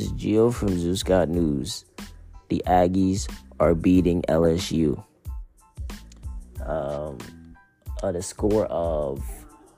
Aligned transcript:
This 0.00 0.08
is 0.08 0.14
Geo 0.14 0.50
from 0.50 0.78
Zeus 0.78 1.02
Got 1.02 1.28
News. 1.28 1.84
The 2.48 2.62
Aggies 2.66 3.30
are 3.60 3.74
beating 3.74 4.22
LSU. 4.30 5.04
Um, 6.64 7.18
at 8.02 8.16
a 8.16 8.22
score 8.22 8.64
of 8.68 9.22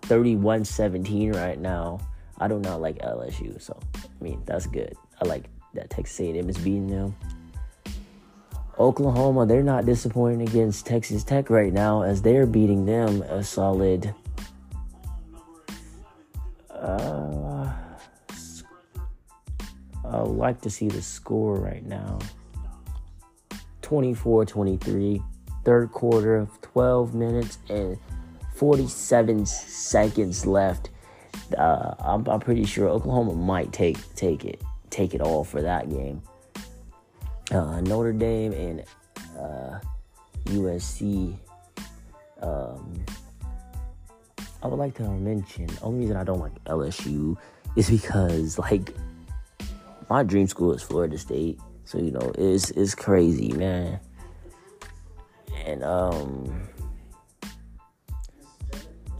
31 0.03 0.65
17 0.65 1.33
right 1.33 1.59
now. 1.59 1.99
I 2.39 2.47
do 2.47 2.61
not 2.61 2.81
like 2.81 2.99
LSU, 2.99 3.61
so 3.61 3.77
I 3.97 4.23
mean, 4.23 4.41
that's 4.47 4.69
good. 4.69 4.95
I 5.21 5.27
like 5.27 5.47
that 5.75 5.91
Texas 5.91 6.21
A&M 6.21 6.49
is 6.49 6.57
beating 6.59 6.87
them. 6.87 7.17
Oklahoma, 8.79 9.45
they're 9.45 9.65
not 9.65 9.87
disappointing 9.87 10.43
against 10.47 10.87
Texas 10.87 11.25
Tech 11.25 11.51
right 11.51 11.73
now 11.73 12.03
as 12.03 12.23
they're 12.23 12.47
beating 12.47 12.87
them 12.87 13.23
a 13.23 13.43
solid. 13.43 14.15
Like 20.43 20.61
to 20.61 20.71
see 20.71 20.89
the 20.89 21.01
score 21.01 21.55
right 21.55 21.85
now 21.85 22.19
24 23.83 24.45
23, 24.45 25.23
third 25.65 25.93
quarter 25.93 26.37
of 26.37 26.61
12 26.63 27.15
minutes 27.15 27.59
and 27.69 27.97
47 28.55 29.47
seconds 29.47 30.45
left. 30.45 30.91
Uh, 31.57 31.95
I'm, 31.99 32.27
I'm 32.27 32.41
pretty 32.41 32.65
sure 32.65 32.89
Oklahoma 32.89 33.35
might 33.35 33.73
take 33.73 33.99
take 34.15 34.45
it 34.45 34.61
take 34.91 35.15
it 35.15 35.21
all 35.21 35.45
for 35.45 35.63
that 35.63 35.89
game. 35.89 36.23
Uh, 37.51 37.81
Notre 37.83 38.13
Dame 38.13 38.53
and 38.53 38.85
uh, 39.39 39.79
USC. 40.47 41.37
Um, 42.41 43.05
I 44.63 44.67
would 44.67 44.79
like 44.79 44.95
to 44.95 45.09
mention. 45.09 45.69
Only 45.83 46.01
reason 46.01 46.17
I 46.17 46.25
don't 46.25 46.41
like 46.41 46.53
LSU 46.65 47.37
is 47.77 47.91
because 47.91 48.59
like 48.59 48.93
my 50.13 50.23
dream 50.23 50.47
school 50.47 50.75
is 50.75 50.83
Florida 50.83 51.17
State, 51.17 51.59
so 51.87 51.97
you 51.97 52.11
know 52.11 52.33
it's 52.37 52.71
it's 52.73 52.95
crazy, 52.95 53.51
man. 53.53 53.99
And 55.65 55.83
um, 55.83 56.69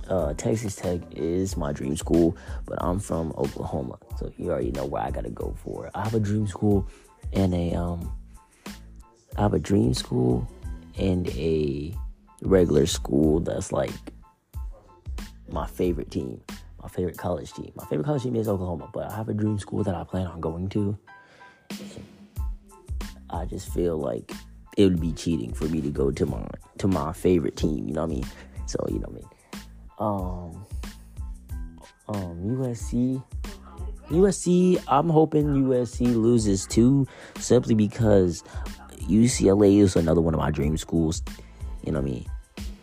uh, 0.07 0.35
Texas 0.35 0.77
Tech 0.77 1.01
is 1.13 1.57
my 1.57 1.73
dream 1.73 1.97
school, 1.97 2.37
but 2.67 2.77
I'm 2.83 2.99
from 2.99 3.33
Oklahoma, 3.39 3.97
so 4.19 4.31
you 4.37 4.51
already 4.51 4.71
know 4.71 4.85
where 4.85 5.01
I 5.03 5.11
gotta 5.11 5.31
go 5.31 5.55
for. 5.65 5.91
I 5.95 6.03
have 6.03 6.13
a 6.13 6.21
dream 6.21 6.47
school 6.47 6.87
and 7.33 7.55
a 7.55 7.73
um, 7.73 8.13
I 9.39 9.41
have 9.41 9.55
a 9.55 9.59
dream 9.59 9.95
school 9.95 10.47
and 10.99 11.27
a 11.29 11.97
regular 12.43 12.85
school 12.85 13.41
that's 13.41 13.73
like 13.73 13.95
my 15.49 15.67
favorite 15.67 16.11
team, 16.11 16.43
my 16.83 16.89
favorite 16.89 17.19
college 17.19 17.53
team. 17.53 17.73
My 17.75 17.85
favorite 17.85 18.05
college 18.05 18.23
team 18.25 18.37
is 18.37 18.49
Oklahoma, 18.49 18.89
but 18.93 19.11
I 19.11 19.17
have 19.17 19.29
a 19.29 19.35
dream 19.35 19.59
school 19.59 19.83
that 19.85 19.95
I 19.95 20.05
plan 20.05 20.27
on 20.27 20.41
going 20.41 20.69
to. 20.71 20.99
I 23.31 23.47
just 23.47 23.73
feel 23.73 23.97
like 23.97 24.33
it 24.77 24.85
would 24.85 25.01
be 25.01 25.13
cheating 25.13 25.53
for 25.55 25.65
me 25.67 25.81
to 25.81 25.91
go 25.91 26.11
to 26.11 26.27
my 26.27 26.47
to 26.79 26.89
my 26.89 27.13
favorite 27.13 27.57
team. 27.57 27.89
You 27.89 27.95
know 27.95 28.03
what 28.03 28.11
I 28.11 28.15
mean? 28.15 28.25
So 28.67 28.85
you 28.89 28.99
know 28.99 29.09
what 29.09 29.11
I 29.11 29.21
mean 29.21 29.29
um, 30.03 30.67
um, 32.09 32.37
USC. 32.59 33.23
USC, 34.09 34.83
I'm 34.89 35.09
hoping 35.09 35.47
USC 35.47 36.15
loses 36.15 36.67
too, 36.67 37.07
simply 37.39 37.75
because 37.75 38.43
UCLA 39.09 39.79
is 39.79 39.97
another 39.97 40.21
one 40.21 40.35
of 40.35 40.41
my 40.41 40.51
dream 40.51 40.77
schools. 40.77 41.23
You 41.85 41.93
know 41.93 42.01
what 42.01 42.09
I 42.09 42.13
mean? 42.13 42.27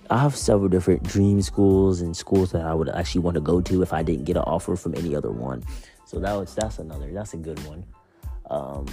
I 0.10 0.18
have 0.18 0.36
several 0.36 0.70
different 0.70 1.04
dream 1.04 1.42
schools 1.42 2.02
and 2.02 2.18
schools 2.18 2.52
that 2.52 2.64
I 2.64 2.74
would 2.74 2.90
actually 2.90 3.22
want 3.22 3.36
to 3.36 3.42
go 3.42 3.62
to 3.62 3.82
if 3.84 3.94
I 3.94 4.02
didn't 4.02 4.26
get 4.26 4.38
an 4.38 4.44
offer 4.44 4.76
from 4.76 4.96
any 4.96 5.16
other 5.16 5.32
one. 5.32 5.64
So 6.06 6.20
that 6.20 6.34
was 6.34 6.56
that's 6.56 6.80
another 6.80 7.12
that's 7.14 7.34
a 7.34 7.38
good 7.38 7.60
one. 7.68 7.86
Um, 8.50 8.88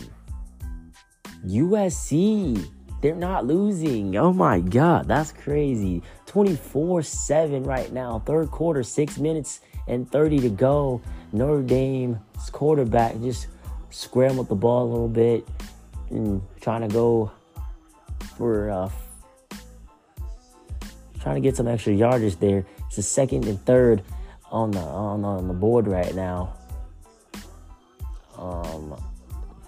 USC. 1.47 2.71
They're 3.03 3.15
not 3.15 3.47
losing. 3.47 4.17
Oh 4.17 4.33
my 4.33 4.61
God, 4.61 5.07
that's 5.07 5.31
crazy. 5.31 6.03
24 6.27 7.03
7 7.03 7.63
right 7.63 7.93
now. 7.93 8.23
Third 8.25 8.51
quarter, 8.51 8.83
six 8.83 9.19
minutes 9.19 9.61
and 9.87 10.11
30 10.11 10.41
to 10.41 10.49
go. 10.49 11.01
Notre 11.33 11.63
Dame's 11.63 12.19
quarterback 12.51 13.21
just 13.21 13.49
scrambled 13.91 14.49
the 14.49 14.55
ball 14.55 14.85
a 14.85 14.91
little 14.91 15.09
bit 15.09 15.47
and 16.11 16.43
trying 16.61 16.83
to 16.83 16.89
go 16.89 17.31
for 18.37 18.71
uh, 18.71 18.91
trying 21.27 21.35
to 21.35 21.41
get 21.41 21.57
some 21.57 21.67
extra 21.67 21.93
yardage 21.93 22.37
there. 22.37 22.65
It's 22.87 22.95
the 22.95 23.03
second 23.03 23.47
and 23.47 23.61
third 23.67 24.01
on 24.53 24.71
the 24.71 24.79
on, 24.79 25.25
on 25.25 25.49
the 25.49 25.55
board 25.55 25.89
right 25.89 26.15
now. 26.15 26.55
Um, 28.39 28.95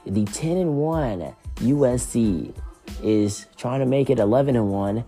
the 0.06 0.24
10 0.24 0.56
and 0.56 0.76
1 0.76 1.34
USC 1.56 2.54
is 3.02 3.46
trying 3.56 3.80
to 3.80 3.86
make 3.86 4.08
it 4.08 4.20
11 4.20 4.54
and 4.54 4.70
1 4.70 5.04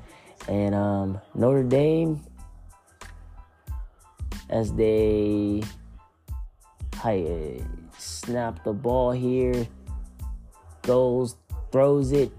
and 0.49 0.75
um, 0.75 1.21
Notre 1.37 1.63
Dame 1.63 2.21
as 4.49 4.73
they 4.73 5.63
hey, 7.01 7.63
snap 7.97 8.65
the 8.65 8.73
ball 8.73 9.13
here 9.13 9.69
goes 10.83 11.37
throws 11.71 12.11
it 12.11 12.33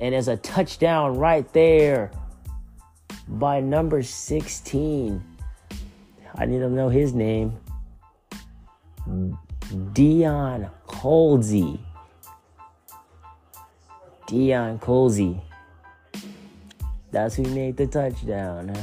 and 0.00 0.12
there's 0.12 0.26
a 0.26 0.36
touchdown 0.38 1.16
right 1.16 1.52
there 1.52 2.10
by 3.28 3.60
number 3.60 4.02
16 4.02 5.22
I 6.36 6.46
need 6.46 6.58
to 6.58 6.68
know 6.68 6.88
his 6.88 7.14
name 7.14 7.58
Deion 9.92 10.70
Colzie 10.86 11.80
Deion 14.26 14.80
Colzie. 14.80 15.40
That's 17.10 17.34
who 17.36 17.42
made 17.44 17.76
the 17.76 17.86
touchdown. 17.86 18.74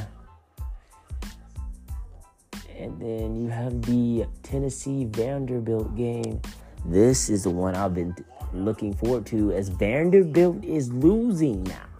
And 2.78 3.02
then 3.02 3.36
you 3.36 3.50
have 3.50 3.82
the 3.82 4.26
Tennessee 4.44 5.06
Vanderbilt 5.06 5.96
game. 5.96 6.42
This 6.86 7.30
is 7.30 7.44
the 7.44 7.50
one 7.50 7.76
I've 7.76 7.94
been 7.94 8.16
looking 8.54 8.94
forward 8.94 9.26
to 9.28 9.52
as 9.52 9.70
Vanderbilt 9.70 10.64
is 10.64 10.92
losing 10.94 11.64
now. 11.64 11.91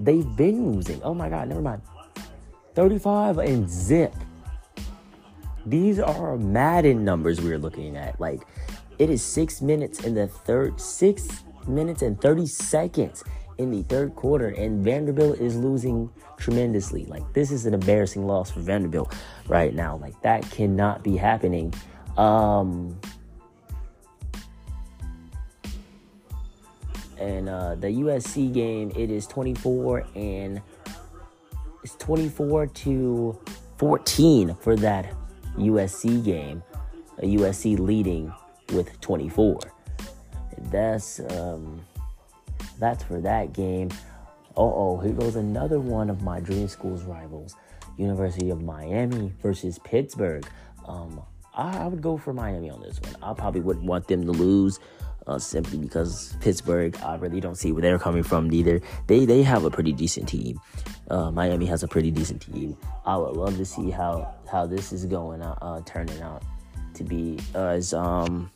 They've 0.00 0.36
been 0.36 0.72
losing. 0.72 1.02
Oh 1.02 1.14
my 1.14 1.28
God, 1.28 1.48
never 1.48 1.60
mind. 1.60 1.82
35 2.74 3.38
and 3.38 3.68
zip. 3.68 4.14
These 5.66 6.00
are 6.00 6.38
Madden 6.38 7.04
numbers 7.04 7.40
we're 7.40 7.58
looking 7.58 7.96
at. 7.96 8.18
Like, 8.18 8.42
it 8.98 9.10
is 9.10 9.22
six 9.22 9.60
minutes 9.60 10.04
in 10.04 10.14
the 10.14 10.26
third, 10.26 10.80
six 10.80 11.44
minutes 11.68 12.00
and 12.02 12.20
30 12.20 12.46
seconds 12.46 13.22
in 13.58 13.70
the 13.70 13.82
third 13.82 14.16
quarter, 14.16 14.48
and 14.48 14.82
Vanderbilt 14.82 15.38
is 15.38 15.54
losing 15.54 16.10
tremendously. 16.38 17.04
Like, 17.04 17.30
this 17.34 17.50
is 17.50 17.66
an 17.66 17.74
embarrassing 17.74 18.26
loss 18.26 18.50
for 18.50 18.60
Vanderbilt 18.60 19.14
right 19.48 19.74
now. 19.74 19.96
Like, 19.96 20.20
that 20.22 20.50
cannot 20.50 21.04
be 21.04 21.16
happening. 21.16 21.74
Um, 22.16 22.98
and 27.20 27.48
uh, 27.48 27.74
the 27.74 27.88
USC 27.88 28.52
game, 28.52 28.90
it 28.96 29.10
is 29.10 29.26
24 29.26 30.06
and 30.14 30.60
it's 31.84 31.94
24 31.96 32.66
to 32.66 33.38
14 33.78 34.56
for 34.60 34.76
that 34.76 35.14
USC 35.56 36.24
game. 36.24 36.62
USC 37.22 37.78
leading 37.78 38.32
with 38.72 38.98
24 39.02 39.60
that's 40.70 41.20
um, 41.30 41.80
that's 42.78 43.02
for 43.04 43.20
that 43.20 43.52
game. 43.52 43.90
Uh 44.56 44.62
oh, 44.62 44.98
here 44.98 45.12
goes 45.12 45.36
another 45.36 45.80
one 45.80 46.10
of 46.10 46.22
my 46.22 46.40
dream 46.40 46.68
school's 46.68 47.04
rivals, 47.04 47.56
University 47.96 48.50
of 48.50 48.62
Miami 48.62 49.32
versus 49.40 49.78
Pittsburgh. 49.78 50.46
Um, 50.86 51.22
I, 51.54 51.78
I, 51.78 51.86
would 51.86 52.02
go 52.02 52.16
for 52.16 52.32
Miami 52.32 52.68
on 52.70 52.80
this 52.82 53.00
one. 53.00 53.16
I 53.22 53.32
probably 53.32 53.60
wouldn't 53.60 53.86
want 53.86 54.08
them 54.08 54.24
to 54.24 54.32
lose. 54.32 54.80
Uh, 55.26 55.38
simply 55.38 55.78
because 55.78 56.34
Pittsburgh, 56.40 56.96
I 57.02 57.16
really 57.16 57.40
don't 57.40 57.54
see 57.54 57.72
where 57.72 57.82
they're 57.82 57.98
coming 57.98 58.22
from 58.22 58.52
either. 58.52 58.80
They 59.06 59.26
they 59.26 59.42
have 59.42 59.64
a 59.64 59.70
pretty 59.70 59.92
decent 59.92 60.28
team. 60.28 60.58
Uh, 61.08 61.30
Miami 61.30 61.66
has 61.66 61.82
a 61.82 61.88
pretty 61.88 62.10
decent 62.10 62.42
team. 62.42 62.76
I 63.04 63.16
would 63.16 63.36
love 63.36 63.56
to 63.58 63.64
see 63.64 63.90
how 63.90 64.34
how 64.50 64.66
this 64.66 64.92
is 64.92 65.04
going 65.06 65.42
out, 65.42 65.58
uh, 65.60 65.80
turning 65.84 66.20
out 66.22 66.42
to 66.94 67.04
be 67.04 67.38
as 67.54 67.94
um 67.94 68.50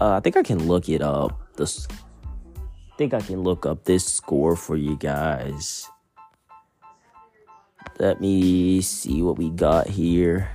uh, 0.00 0.16
I 0.16 0.20
think 0.20 0.36
I 0.36 0.42
can 0.42 0.66
look 0.66 0.88
it 0.88 1.02
up. 1.02 1.38
This, 1.56 1.86
I 1.90 2.96
think 2.96 3.12
I 3.12 3.20
can 3.20 3.42
look 3.42 3.66
up 3.66 3.84
this 3.84 4.04
score 4.04 4.56
for 4.56 4.76
you 4.76 4.96
guys. 4.96 5.86
Let 7.98 8.20
me 8.20 8.80
see 8.80 9.20
what 9.20 9.36
we 9.36 9.50
got 9.50 9.88
here. 9.88 10.50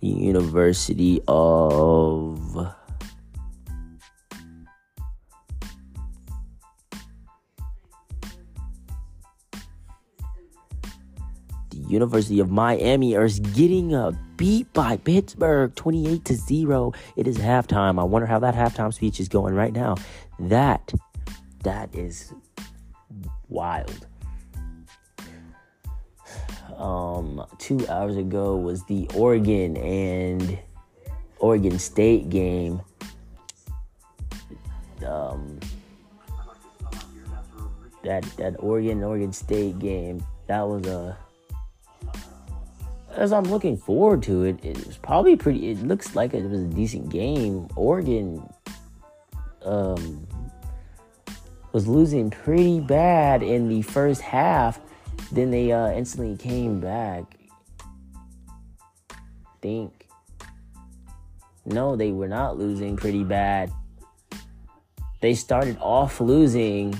The 0.00 0.08
University 0.08 1.20
of 1.26 2.54
the 11.70 11.78
University 11.88 12.40
of 12.40 12.50
Miami 12.50 13.14
is 13.14 13.40
getting 13.40 13.94
a 13.94 14.12
beat 14.36 14.70
by 14.72 14.98
Pittsburgh 14.98 15.74
28 15.74 16.24
to 16.26 16.34
0. 16.34 16.92
It 17.16 17.26
is 17.26 17.38
halftime. 17.38 18.00
I 18.00 18.04
wonder 18.04 18.26
how 18.26 18.38
that 18.40 18.54
halftime 18.54 18.92
speech 18.92 19.18
is 19.18 19.28
going 19.28 19.54
right 19.54 19.72
now. 19.72 19.96
That 20.38 20.92
that 21.62 21.94
is 21.94 22.32
wild. 23.48 24.06
Um 26.76 27.44
2 27.58 27.88
hours 27.88 28.16
ago 28.16 28.56
was 28.56 28.84
the 28.84 29.08
Oregon 29.14 29.76
and 29.78 30.58
Oregon 31.38 31.78
State 31.78 32.28
game. 32.28 32.80
Um 35.06 35.58
that 38.04 38.22
that 38.36 38.54
Oregon 38.58 39.02
Oregon 39.02 39.32
State 39.32 39.78
game, 39.78 40.24
that 40.46 40.62
was 40.62 40.86
a 40.86 41.16
as 43.16 43.32
I'm 43.32 43.44
looking 43.44 43.76
forward 43.76 44.22
to 44.24 44.44
it, 44.44 44.62
it 44.64 44.86
was 44.86 44.98
probably 44.98 45.36
pretty. 45.36 45.70
It 45.70 45.82
looks 45.82 46.14
like 46.14 46.34
it 46.34 46.48
was 46.48 46.60
a 46.60 46.66
decent 46.66 47.08
game. 47.08 47.68
Oregon 47.74 48.46
um, 49.64 50.26
was 51.72 51.86
losing 51.86 52.30
pretty 52.30 52.80
bad 52.80 53.42
in 53.42 53.68
the 53.68 53.82
first 53.82 54.20
half. 54.20 54.80
Then 55.32 55.50
they 55.50 55.72
uh, 55.72 55.90
instantly 55.90 56.36
came 56.36 56.80
back. 56.80 57.24
Think. 59.60 60.08
No, 61.64 61.96
they 61.96 62.12
were 62.12 62.28
not 62.28 62.58
losing 62.58 62.96
pretty 62.96 63.24
bad. 63.24 63.72
They 65.20 65.34
started 65.34 65.78
off 65.80 66.20
losing 66.20 66.96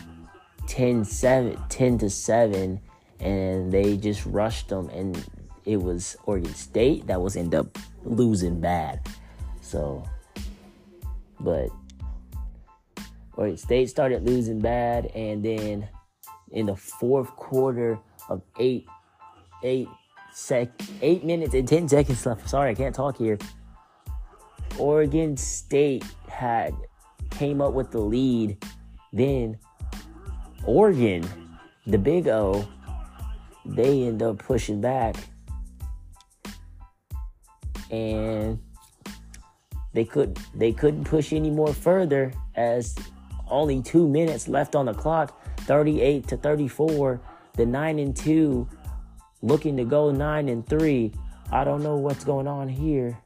10 0.67 1.05
7 1.05 1.57
10 1.69 1.99
to 1.99 2.11
7 2.11 2.81
and 3.21 3.73
they 3.73 3.97
just 3.97 4.27
rushed 4.27 4.71
them 4.71 4.89
and 4.89 5.25
it 5.67 5.83
was 5.83 6.17
Oregon 6.25 6.55
State 6.55 7.07
that 7.09 7.21
was 7.21 7.37
end 7.37 7.55
up 7.55 7.77
losing 8.05 8.61
bad. 8.61 9.01
So, 9.61 10.05
but 11.41 11.69
Oregon 13.35 13.59
State 13.59 13.91
started 13.91 14.25
losing 14.25 14.61
bad, 14.61 15.07
and 15.07 15.45
then 15.45 15.89
in 16.53 16.67
the 16.67 16.77
fourth 16.77 17.29
quarter 17.37 17.99
of 18.29 18.43
eight, 18.59 18.87
eight 19.63 19.89
sec, 20.33 20.69
eight 21.03 21.25
minutes 21.25 21.55
and 21.55 21.67
ten 21.67 21.89
seconds 21.89 22.25
left. 22.27 22.49
Sorry, 22.49 22.71
I 22.71 22.75
can't 22.75 22.95
talk 22.95 23.17
here. 23.17 23.39
Oregon 24.79 25.37
State 25.37 26.05
had 26.29 26.75
came 27.31 27.61
up 27.61 27.73
with 27.73 27.91
the 27.91 28.01
lead. 28.01 28.63
Then 29.13 29.59
Oregon, 30.65 31.25
the 31.87 31.99
Big 31.99 32.29
O, 32.29 32.67
they 33.65 34.05
end 34.05 34.23
up 34.23 34.39
pushing 34.39 34.81
back 34.81 35.17
and 37.91 38.59
they 39.93 40.05
could 40.05 40.39
they 40.55 40.73
couldn't 40.73 41.05
push 41.05 41.33
any 41.33 41.51
more 41.51 41.73
further 41.73 42.33
as 42.55 42.95
only 43.49 43.81
two 43.83 44.09
minutes 44.09 44.49
left 44.49 44.75
on 44.75 44.87
the 44.87 44.95
clock 44.95 45.41
38 45.61 46.27
to 46.29 46.37
34 46.37 47.21
the 47.57 47.67
9 47.67 47.99
and 47.99 48.17
2 48.17 48.69
looking 49.43 49.77
to 49.77 49.85
go 49.85 50.11
9 50.11 50.49
and 50.49 50.67
3 50.67 51.13
i 51.53 51.65
don't 51.65 51.83
know 51.83 51.97
what's 51.97 52.25
going 52.25 52.47
on 52.47 52.69
here 52.69 53.19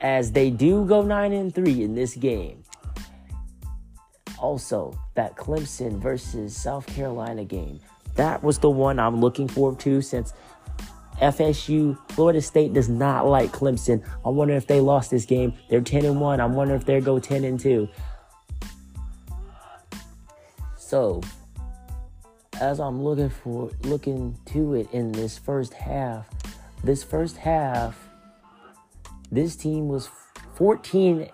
as 0.00 0.32
they 0.32 0.50
do 0.50 0.84
go 0.86 1.02
9 1.02 1.32
and 1.32 1.54
3 1.54 1.82
in 1.82 1.94
this 1.94 2.14
game 2.14 2.62
also 4.38 4.98
that 5.14 5.36
clemson 5.36 5.98
versus 5.98 6.56
south 6.56 6.86
carolina 6.86 7.44
game 7.44 7.80
that 8.16 8.42
was 8.42 8.58
the 8.58 8.70
one 8.70 8.98
i'm 8.98 9.20
looking 9.20 9.48
forward 9.48 9.78
to 9.78 10.00
since 10.00 10.32
FSU, 11.20 11.98
Florida 12.12 12.40
State 12.40 12.72
does 12.72 12.88
not 12.88 13.26
like 13.26 13.52
Clemson. 13.52 14.02
I 14.24 14.30
wonder 14.30 14.54
if 14.54 14.66
they 14.66 14.80
lost 14.80 15.10
this 15.10 15.26
game. 15.26 15.52
They're 15.68 15.82
10 15.82 16.06
and 16.06 16.20
1. 16.20 16.40
I 16.40 16.46
wonder 16.46 16.74
if 16.74 16.86
they 16.86 17.00
go 17.00 17.18
10 17.18 17.44
and 17.44 17.60
2. 17.60 17.88
So, 20.76 21.20
as 22.60 22.78
I'm 22.78 23.02
looking 23.02 23.30
for 23.30 23.70
looking 23.82 24.38
to 24.46 24.74
it 24.74 24.88
in 24.92 25.12
this 25.12 25.38
first 25.38 25.74
half, 25.74 26.28
this 26.84 27.02
first 27.02 27.38
half, 27.38 27.98
this 29.30 29.56
team 29.56 29.88
was 29.88 30.08
14 30.54 31.30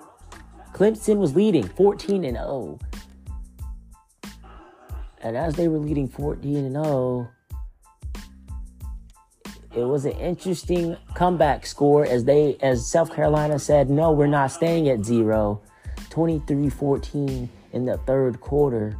Clemson 0.73 1.17
was 1.17 1.35
leading 1.35 1.67
14 1.67 2.23
and 2.25 2.37
0. 2.37 2.79
And 5.23 5.37
as 5.37 5.55
they 5.55 5.69
were 5.69 5.79
leading 5.79 6.07
14 6.07 6.57
and 6.57 6.85
0, 6.85 7.29
it 9.75 9.85
was 9.85 10.05
an 10.05 10.13
interesting 10.13 10.97
comeback 11.15 11.67
score 11.67 12.05
as 12.07 12.25
they 12.25 12.59
as 12.61 12.91
South 12.91 13.13
Carolina 13.15 13.59
said, 13.59 13.91
"No, 13.91 14.13
we're 14.13 14.27
not 14.27 14.51
staying 14.51 14.89
at 14.89 15.05
0." 15.05 15.63
23-14 16.11 17.49
in 17.73 17.85
the 17.85 17.99
third 17.99 18.41
quarter. 18.41 18.97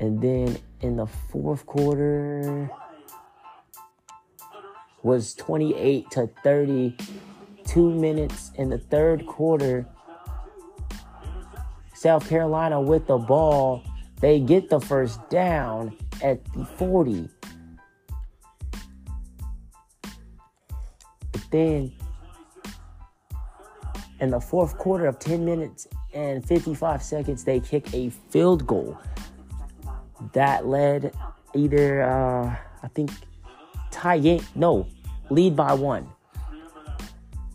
And 0.00 0.20
then 0.20 0.58
in 0.80 0.96
the 0.96 1.06
fourth 1.06 1.64
quarter 1.66 2.70
was 5.02 5.34
28 5.34 6.10
to 6.10 6.30
30. 6.42 6.96
2 7.64 7.90
minutes 7.90 8.52
in 8.56 8.68
the 8.68 8.78
third 8.78 9.26
quarter. 9.26 9.86
South 11.94 12.28
Carolina 12.28 12.80
with 12.80 13.06
the 13.06 13.18
ball, 13.18 13.82
they 14.20 14.38
get 14.38 14.68
the 14.68 14.80
first 14.80 15.18
down 15.30 15.96
at 16.22 16.44
the 16.52 16.64
40. 16.64 17.28
But 21.32 21.42
then 21.50 21.92
in 24.20 24.30
the 24.30 24.40
fourth 24.40 24.76
quarter 24.78 25.06
of 25.06 25.18
10 25.18 25.44
minutes 25.44 25.88
and 26.12 26.46
55 26.46 27.02
seconds, 27.02 27.44
they 27.44 27.60
kick 27.60 27.92
a 27.94 28.10
field 28.30 28.66
goal 28.66 28.98
that 30.32 30.66
led 30.66 31.14
either, 31.54 32.02
uh, 32.02 32.56
I 32.82 32.88
think, 32.88 33.10
tie 33.90 34.18
game. 34.18 34.44
No, 34.54 34.86
lead 35.30 35.56
by 35.56 35.72
one. 35.72 36.08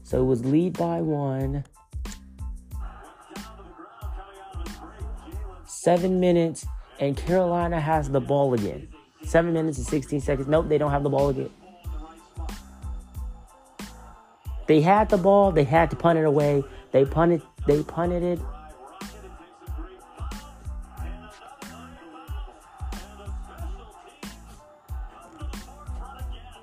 So 0.04 0.22
it 0.22 0.26
was 0.26 0.44
lead 0.46 0.78
by 0.78 1.02
one. 1.02 1.64
Seven 5.66 6.20
minutes, 6.20 6.66
and 7.00 7.16
Carolina 7.16 7.80
has 7.80 8.10
the 8.10 8.20
ball 8.20 8.54
again. 8.54 8.88
Seven 9.24 9.54
minutes 9.54 9.78
and 9.78 9.88
16 9.88 10.22
seconds. 10.22 10.48
Nope, 10.48 10.68
they 10.68 10.78
don't 10.78 10.92
have 10.92 11.04
the 11.04 11.10
ball 11.10 11.30
again. 11.30 11.50
They 14.68 14.82
had 14.82 15.10
the 15.10 15.18
ball. 15.18 15.52
They 15.52 15.64
had 15.64 15.90
to 15.90 15.96
punt 15.96 16.20
it 16.20 16.26
away. 16.26 16.64
They 16.92 17.06
punted. 17.06 17.42
They 17.66 17.82
punted 17.84 18.24
it. 18.24 18.40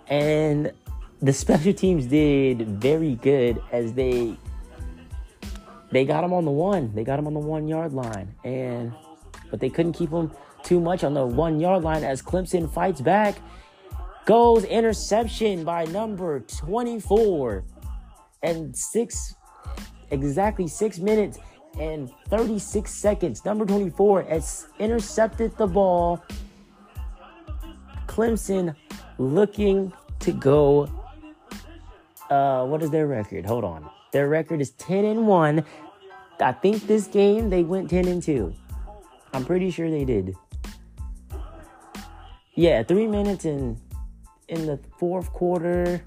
And 0.08 0.72
the 1.20 1.32
special 1.32 1.72
teams 1.72 2.06
did 2.06 2.66
very 2.80 3.14
good 3.16 3.62
as 3.72 3.92
they 3.94 4.36
they 5.90 6.04
got 6.04 6.24
him 6.24 6.32
on 6.32 6.44
the 6.44 6.50
one. 6.50 6.92
They 6.94 7.04
got 7.04 7.18
him 7.18 7.26
on 7.26 7.34
the 7.34 7.40
one 7.40 7.68
yard 7.68 7.92
line, 7.92 8.34
and 8.44 8.92
but 9.50 9.60
they 9.60 9.70
couldn't 9.70 9.92
keep 9.92 10.10
him 10.10 10.30
too 10.62 10.80
much 10.80 11.04
on 11.04 11.14
the 11.14 11.24
one 11.24 11.60
yard 11.60 11.84
line 11.84 12.04
as 12.04 12.20
Clemson 12.22 12.72
fights 12.72 13.00
back. 13.00 13.36
Goes 14.24 14.64
interception 14.64 15.62
by 15.64 15.84
number 15.84 16.40
24 16.40 17.64
and 18.42 18.76
six, 18.76 19.34
exactly 20.10 20.66
six 20.66 20.98
minutes 20.98 21.38
and 21.78 22.10
36 22.28 22.90
seconds. 22.90 23.44
Number 23.44 23.64
24 23.64 24.24
has 24.24 24.66
intercepted 24.78 25.56
the 25.56 25.66
ball. 25.66 26.22
Clemson 28.06 28.74
looking 29.18 29.92
to 30.20 30.32
go. 30.32 30.88
Uh, 32.30 32.64
what 32.66 32.82
is 32.82 32.90
their 32.90 33.06
record? 33.06 33.46
Hold 33.46 33.64
on. 33.64 33.88
Their 34.12 34.28
record 34.28 34.60
is 34.60 34.70
10 34.70 35.04
and 35.04 35.26
1. 35.26 35.64
I 36.40 36.52
think 36.52 36.86
this 36.86 37.06
game 37.06 37.50
they 37.50 37.62
went 37.62 37.90
10 37.90 38.08
and 38.08 38.22
2. 38.22 38.54
I'm 39.32 39.44
pretty 39.44 39.70
sure 39.70 39.90
they 39.90 40.04
did. 40.04 40.34
Yeah, 42.54 42.82
three 42.82 43.06
minutes 43.06 43.44
in 43.44 43.78
in 44.48 44.66
the 44.66 44.80
fourth 44.98 45.32
quarter. 45.32 46.02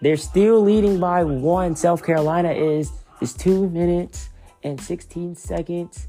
They're 0.00 0.16
still 0.16 0.62
leading 0.62 0.98
by 1.00 1.24
one. 1.24 1.76
South 1.76 2.04
Carolina 2.04 2.52
is 2.52 2.90
is 3.20 3.34
two 3.34 3.68
minutes 3.70 4.30
and 4.62 4.80
16 4.80 5.34
seconds. 5.34 6.06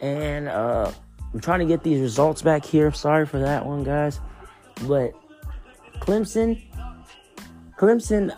And 0.00 0.48
uh, 0.48 0.90
I'm 1.32 1.40
trying 1.40 1.60
to 1.60 1.66
get 1.66 1.82
these 1.82 2.00
results 2.00 2.42
back 2.42 2.64
here. 2.64 2.90
Sorry 2.92 3.26
for 3.26 3.38
that 3.38 3.64
one, 3.64 3.84
guys. 3.84 4.20
But 4.86 5.12
Clemson, 6.00 6.62
Clemson, 7.78 8.34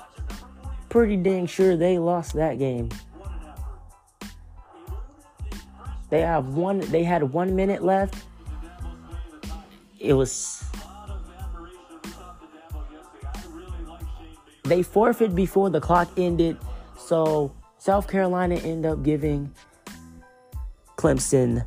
pretty 0.89 1.17
dang 1.17 1.47
sure 1.47 1.77
they 1.77 1.99
lost 1.99 2.35
that 2.35 2.59
game. 2.59 2.89
They 6.11 6.21
have 6.21 6.49
one. 6.49 6.81
They 6.81 7.05
had 7.05 7.23
one 7.23 7.57
minute 7.57 7.83
left. 7.83 8.17
It 9.99 10.13
was. 10.13 10.63
They 14.65 14.83
forfeit 14.83 15.35
before 15.35 15.71
the 15.71 15.81
clock 15.81 16.11
ended, 16.17 16.59
so 16.99 17.55
South 17.79 18.09
Carolina 18.09 18.57
ended 18.57 18.91
up 18.91 19.03
giving 19.03 19.53
Clemson 21.03 21.65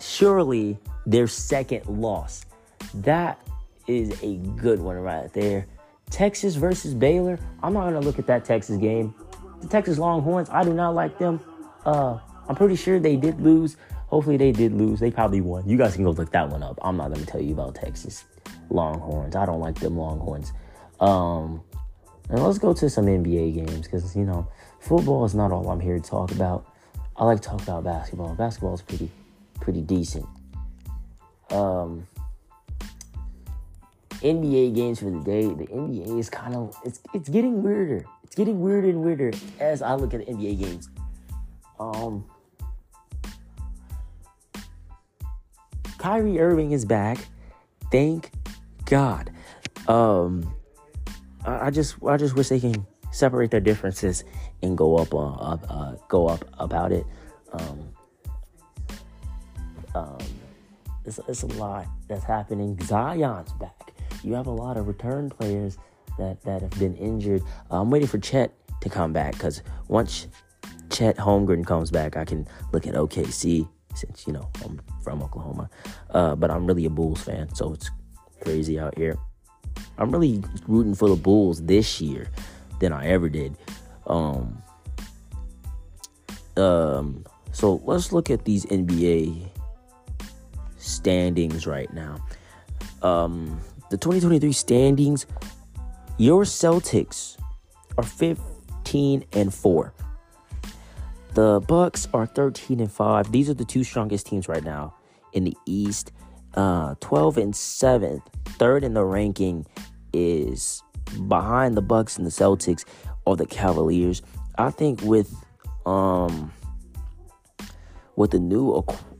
surely 0.00 0.76
their 1.06 1.28
second 1.28 1.86
loss. 1.86 2.44
That 2.92 3.38
is 3.86 4.20
a 4.20 4.34
good 4.56 4.80
one 4.80 4.96
right 4.96 5.32
there. 5.32 5.68
Texas 6.10 6.56
versus 6.56 6.92
Baylor. 6.92 7.38
I'm 7.62 7.72
not 7.74 7.84
gonna 7.84 8.00
look 8.00 8.18
at 8.18 8.26
that 8.26 8.44
Texas 8.44 8.76
game. 8.78 9.14
The 9.60 9.68
Texas 9.68 9.96
Longhorns, 9.96 10.50
I 10.50 10.64
do 10.64 10.74
not 10.74 10.96
like 10.96 11.18
them. 11.18 11.40
Uh, 11.86 12.18
I'm 12.48 12.56
pretty 12.56 12.74
sure 12.74 12.98
they 12.98 13.14
did 13.14 13.40
lose. 13.40 13.76
Hopefully 14.08 14.36
they 14.36 14.50
did 14.50 14.72
lose. 14.72 14.98
They 14.98 15.12
probably 15.12 15.40
won. 15.40 15.68
You 15.68 15.78
guys 15.78 15.94
can 15.94 16.02
go 16.02 16.10
look 16.10 16.32
that 16.32 16.48
one 16.50 16.64
up. 16.64 16.76
I'm 16.82 16.96
not 16.96 17.12
gonna 17.12 17.26
tell 17.26 17.40
you 17.40 17.52
about 17.52 17.76
Texas 17.76 18.24
Longhorns. 18.70 19.36
I 19.36 19.46
don't 19.46 19.60
like 19.60 19.78
them 19.78 19.96
Longhorns. 19.96 20.52
Um, 20.98 21.62
and 22.28 22.42
let's 22.42 22.58
go 22.58 22.72
to 22.74 22.90
some 22.90 23.06
NBA 23.06 23.54
games 23.54 23.82
because 23.82 24.16
you 24.16 24.24
know 24.24 24.48
football 24.80 25.24
is 25.24 25.34
not 25.36 25.52
all 25.52 25.70
I'm 25.70 25.78
here 25.78 25.96
to 25.96 26.10
talk 26.10 26.32
about. 26.32 26.66
I 27.16 27.24
like 27.24 27.40
to 27.40 27.48
talk 27.48 27.62
about 27.62 27.84
basketball. 27.84 28.34
Basketball 28.34 28.74
is 28.74 28.82
pretty 28.82 29.10
pretty 29.60 29.80
decent. 29.80 30.26
Um, 31.50 32.06
NBA 34.20 34.74
games 34.74 34.98
for 34.98 35.10
the 35.10 35.20
day. 35.20 35.42
The 35.42 35.66
NBA 35.66 36.18
is 36.18 36.28
kind 36.28 36.54
of 36.54 36.76
it's 36.84 37.00
it's 37.12 37.28
getting 37.28 37.62
weirder. 37.62 38.04
It's 38.24 38.34
getting 38.34 38.60
weirder 38.60 38.88
and 38.88 39.02
weirder 39.02 39.32
as 39.60 39.82
I 39.82 39.94
look 39.94 40.14
at 40.14 40.26
the 40.26 40.32
NBA 40.32 40.58
games. 40.60 40.88
Um, 41.78 42.24
Kyrie 45.98 46.40
Irving 46.40 46.72
is 46.72 46.84
back. 46.84 47.18
Thank 47.92 48.30
God. 48.86 49.30
Um, 49.86 50.52
I, 51.44 51.66
I 51.66 51.70
just 51.70 51.96
I 52.02 52.16
just 52.16 52.34
wish 52.34 52.48
they 52.48 52.60
can 52.60 52.86
separate 53.14 53.50
their 53.50 53.60
differences 53.60 54.24
and 54.62 54.76
go 54.76 54.96
up 54.96 55.14
uh, 55.14 55.56
uh, 55.72 55.96
go 56.08 56.26
up 56.26 56.44
about 56.58 56.90
it. 56.90 57.06
Um, 57.52 57.88
um, 59.94 60.18
it's, 61.04 61.20
it's 61.28 61.42
a 61.42 61.46
lot 61.46 61.86
that's 62.08 62.24
happening. 62.24 62.78
Zion's 62.82 63.52
back. 63.52 63.92
You 64.24 64.34
have 64.34 64.48
a 64.48 64.52
lot 64.52 64.76
of 64.76 64.88
return 64.88 65.30
players 65.30 65.78
that, 66.18 66.42
that 66.42 66.62
have 66.62 66.76
been 66.78 66.96
injured. 66.96 67.42
I'm 67.70 67.90
waiting 67.90 68.08
for 68.08 68.18
Chet 68.18 68.52
to 68.80 68.88
come 68.88 69.12
back 69.12 69.34
because 69.34 69.62
once 69.86 70.26
Chet 70.90 71.16
Holmgren 71.16 71.64
comes 71.64 71.90
back, 71.90 72.16
I 72.16 72.24
can 72.24 72.48
look 72.72 72.86
at 72.86 72.94
OKC 72.94 73.68
since, 73.94 74.26
you 74.26 74.32
know, 74.32 74.50
I'm 74.64 74.80
from 75.04 75.22
Oklahoma. 75.22 75.70
Uh, 76.10 76.34
but 76.34 76.50
I'm 76.50 76.66
really 76.66 76.86
a 76.86 76.90
Bulls 76.90 77.22
fan, 77.22 77.54
so 77.54 77.72
it's 77.72 77.90
crazy 78.40 78.80
out 78.80 78.96
here. 78.98 79.16
I'm 79.98 80.10
really 80.10 80.42
rooting 80.66 80.94
for 80.94 81.08
the 81.08 81.16
Bulls 81.16 81.62
this 81.62 82.00
year 82.00 82.28
than 82.80 82.92
I 82.92 83.06
ever 83.06 83.28
did. 83.28 83.56
Um, 84.06 84.62
um, 86.56 87.24
so 87.52 87.80
let's 87.84 88.12
look 88.12 88.30
at 88.30 88.44
these 88.44 88.66
NBA 88.66 89.48
standings 90.78 91.66
right 91.66 91.92
now. 91.92 92.24
Um, 93.02 93.60
the 93.90 93.96
2023 93.96 94.52
standings, 94.52 95.26
your 96.18 96.44
Celtics 96.44 97.36
are 97.98 98.04
15 98.04 99.24
and 99.32 99.52
4. 99.52 99.94
The 101.34 101.60
Bucks 101.66 102.08
are 102.14 102.26
13 102.26 102.80
and 102.80 102.90
5. 102.90 103.32
These 103.32 103.50
are 103.50 103.54
the 103.54 103.64
two 103.64 103.82
strongest 103.82 104.26
teams 104.26 104.48
right 104.48 104.62
now 104.62 104.94
in 105.32 105.44
the 105.44 105.56
East. 105.66 106.12
Uh, 106.54 106.94
12 107.00 107.38
and 107.38 107.56
7. 107.56 108.22
Third 108.44 108.84
in 108.84 108.94
the 108.94 109.04
ranking 109.04 109.66
is 110.12 110.82
behind 111.28 111.76
the 111.76 111.82
Bucks 111.82 112.16
and 112.16 112.26
the 112.26 112.30
Celtics 112.30 112.84
or 113.24 113.36
the 113.36 113.46
Cavaliers. 113.46 114.22
I 114.58 114.70
think 114.70 115.02
with 115.02 115.34
um 115.86 116.52
with 118.16 118.30
the 118.30 118.38
new 118.38 118.72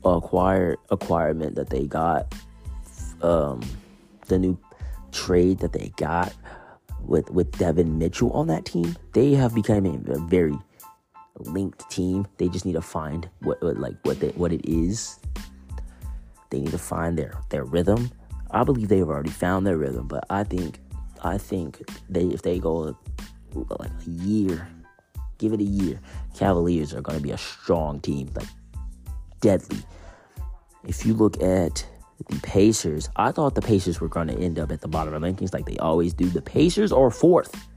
acquired 0.03 0.77
acquirement 0.89 1.55
that 1.55 1.69
they 1.69 1.85
got, 1.85 2.33
um, 3.21 3.61
the 4.27 4.39
new 4.39 4.57
trade 5.11 5.59
that 5.59 5.73
they 5.73 5.91
got 5.97 6.33
with 7.01 7.29
with 7.31 7.51
Devin 7.57 7.97
Mitchell 7.97 8.31
on 8.31 8.47
that 8.47 8.65
team, 8.65 8.95
they 9.13 9.33
have 9.33 9.53
become 9.53 9.85
a, 9.85 10.13
a 10.13 10.19
very 10.19 10.57
linked 11.39 11.89
team. 11.89 12.27
They 12.37 12.47
just 12.47 12.65
need 12.65 12.73
to 12.73 12.81
find 12.81 13.29
what, 13.41 13.61
what 13.61 13.77
like 13.77 13.95
what 14.03 14.19
they, 14.19 14.29
what 14.29 14.53
it 14.53 14.65
is. 14.69 15.19
They 16.49 16.59
need 16.59 16.71
to 16.71 16.77
find 16.77 17.17
their 17.17 17.37
their 17.49 17.65
rhythm. 17.65 18.11
I 18.51 18.63
believe 18.63 18.87
they've 18.87 19.07
already 19.07 19.31
found 19.31 19.67
their 19.67 19.77
rhythm, 19.77 20.07
but 20.07 20.23
I 20.29 20.43
think 20.43 20.79
I 21.23 21.37
think 21.37 21.81
they 22.09 22.25
if 22.25 22.41
they 22.41 22.59
go 22.59 22.95
like 23.79 23.91
a 24.05 24.09
year, 24.09 24.67
give 25.37 25.53
it 25.53 25.59
a 25.59 25.63
year, 25.63 25.99
Cavaliers 26.35 26.93
are 26.93 27.01
going 27.01 27.17
to 27.17 27.23
be 27.23 27.31
a 27.31 27.37
strong 27.37 27.99
team. 27.99 28.29
Like 28.35 28.47
deadly. 29.45 29.77
If 30.87 31.05
you 31.05 31.13
look 31.13 31.41
at 31.41 31.85
the 32.29 32.39
Pacers, 32.41 33.09
I 33.15 33.31
thought 33.31 33.53
the 33.53 33.61
Pacers 33.61 34.01
were 34.01 34.07
going 34.07 34.27
to 34.27 34.37
end 34.37 34.57
up 34.57 34.71
at 34.71 34.81
the 34.81 34.87
bottom 34.87 35.13
of 35.13 35.21
the 35.21 35.27
rankings 35.27 35.53
like 35.53 35.65
they 35.65 35.77
always 35.77 36.13
do. 36.15 36.27
The 36.27 36.41
Pacers 36.41 36.91
are 36.91 37.11
fourth. 37.11 37.67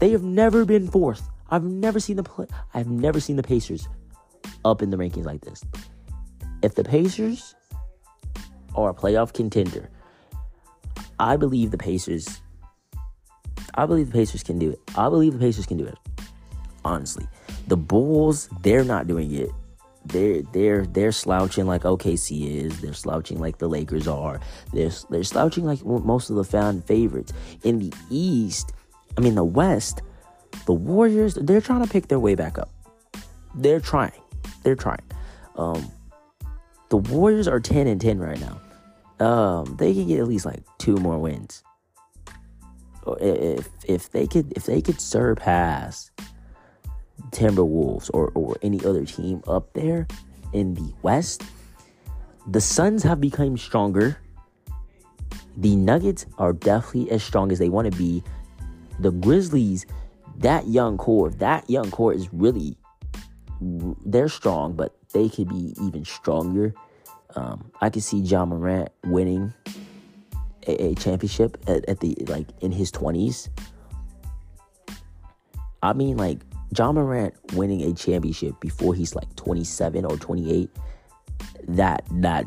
They 0.00 0.10
have 0.10 0.24
never 0.24 0.64
been 0.64 0.88
fourth. 0.88 1.28
I've 1.50 1.62
never 1.62 2.00
seen 2.00 2.16
the 2.16 2.24
play. 2.24 2.46
I've 2.72 2.88
never 2.88 3.20
seen 3.20 3.36
the 3.36 3.44
Pacers 3.44 3.88
up 4.64 4.82
in 4.82 4.90
the 4.90 4.96
rankings 4.96 5.24
like 5.24 5.42
this. 5.42 5.62
If 6.62 6.74
the 6.74 6.82
Pacers 6.82 7.54
are 8.74 8.90
a 8.90 8.94
playoff 8.94 9.32
contender, 9.32 9.90
I 11.20 11.36
believe 11.36 11.70
the 11.70 11.78
Pacers. 11.78 12.40
I 13.74 13.86
believe 13.86 14.06
the 14.06 14.12
Pacers 14.12 14.42
can 14.42 14.58
do 14.58 14.70
it. 14.70 14.80
I 14.96 15.08
believe 15.08 15.32
the 15.32 15.38
Pacers 15.38 15.66
can 15.66 15.76
do 15.76 15.86
it. 15.86 15.98
Honestly, 16.84 17.26
the 17.66 17.76
Bulls, 17.76 18.48
they're 18.62 18.84
not 18.84 19.06
doing 19.06 19.32
it 19.32 19.50
they're 20.04 20.42
they're 20.52 20.86
they're 20.86 21.12
slouching 21.12 21.66
like 21.66 21.82
OKC 21.82 22.64
is. 22.64 22.80
They're 22.80 22.92
slouching 22.92 23.38
like 23.40 23.58
the 23.58 23.68
Lakers 23.68 24.06
are. 24.06 24.40
They're 24.72 24.90
they're 25.10 25.24
slouching 25.24 25.64
like 25.64 25.84
most 25.84 26.30
of 26.30 26.36
the 26.36 26.44
fan 26.44 26.82
favorites 26.82 27.32
in 27.62 27.78
the 27.78 27.92
East. 28.10 28.72
I 29.16 29.20
mean 29.20 29.34
the 29.34 29.44
West. 29.44 30.02
The 30.66 30.72
Warriors. 30.72 31.34
They're 31.34 31.60
trying 31.60 31.84
to 31.84 31.90
pick 31.90 32.08
their 32.08 32.20
way 32.20 32.34
back 32.34 32.58
up. 32.58 32.70
They're 33.54 33.80
trying. 33.80 34.12
They're 34.62 34.76
trying. 34.76 35.02
Um, 35.56 35.90
the 36.90 36.98
Warriors 36.98 37.48
are 37.48 37.60
ten 37.60 37.86
and 37.86 38.00
ten 38.00 38.18
right 38.18 38.40
now. 38.40 38.60
Um, 39.24 39.76
they 39.76 39.94
could 39.94 40.08
get 40.08 40.20
at 40.20 40.28
least 40.28 40.44
like 40.44 40.62
two 40.78 40.96
more 40.96 41.18
wins. 41.18 41.62
If 43.06 43.68
if 43.86 44.10
they 44.10 44.26
could 44.26 44.52
if 44.56 44.66
they 44.66 44.80
could 44.80 45.00
surpass 45.00 46.10
Timberwolves 47.30 48.10
or, 48.12 48.30
or 48.34 48.56
any 48.62 48.84
other 48.84 49.04
team 49.04 49.42
up 49.46 49.72
there 49.72 50.06
in 50.52 50.74
the 50.74 50.92
West. 51.02 51.42
The 52.46 52.60
Suns 52.60 53.02
have 53.02 53.20
become 53.20 53.56
stronger. 53.56 54.18
The 55.56 55.76
Nuggets 55.76 56.26
are 56.38 56.52
definitely 56.52 57.10
as 57.10 57.22
strong 57.22 57.52
as 57.52 57.58
they 57.58 57.68
want 57.68 57.90
to 57.90 57.98
be. 57.98 58.22
The 59.00 59.10
Grizzlies, 59.10 59.86
that 60.38 60.68
young 60.68 60.98
core, 60.98 61.30
that 61.30 61.68
young 61.68 61.90
core 61.90 62.12
is 62.12 62.32
really, 62.32 62.76
they're 63.60 64.28
strong, 64.28 64.74
but 64.74 64.94
they 65.12 65.28
could 65.28 65.48
be 65.48 65.74
even 65.82 66.04
stronger. 66.04 66.74
Um, 67.36 67.70
I 67.80 67.90
could 67.90 68.02
see 68.02 68.18
Ja 68.18 68.44
Morant 68.44 68.90
winning 69.04 69.52
a, 70.66 70.94
championship 70.94 71.58
at, 71.66 71.88
at 71.88 72.00
the 72.00 72.16
like 72.26 72.46
in 72.60 72.72
his 72.72 72.90
twenties. 72.90 73.50
I 75.82 75.92
mean, 75.92 76.16
like 76.16 76.40
Ja 76.76 76.92
Morant 76.92 77.34
winning 77.52 77.82
a 77.82 77.94
championship 77.94 78.58
before 78.60 78.94
he's 78.94 79.14
like 79.14 79.34
27 79.36 80.04
or 80.04 80.16
28, 80.16 80.70
that 81.68 82.04
that 82.10 82.46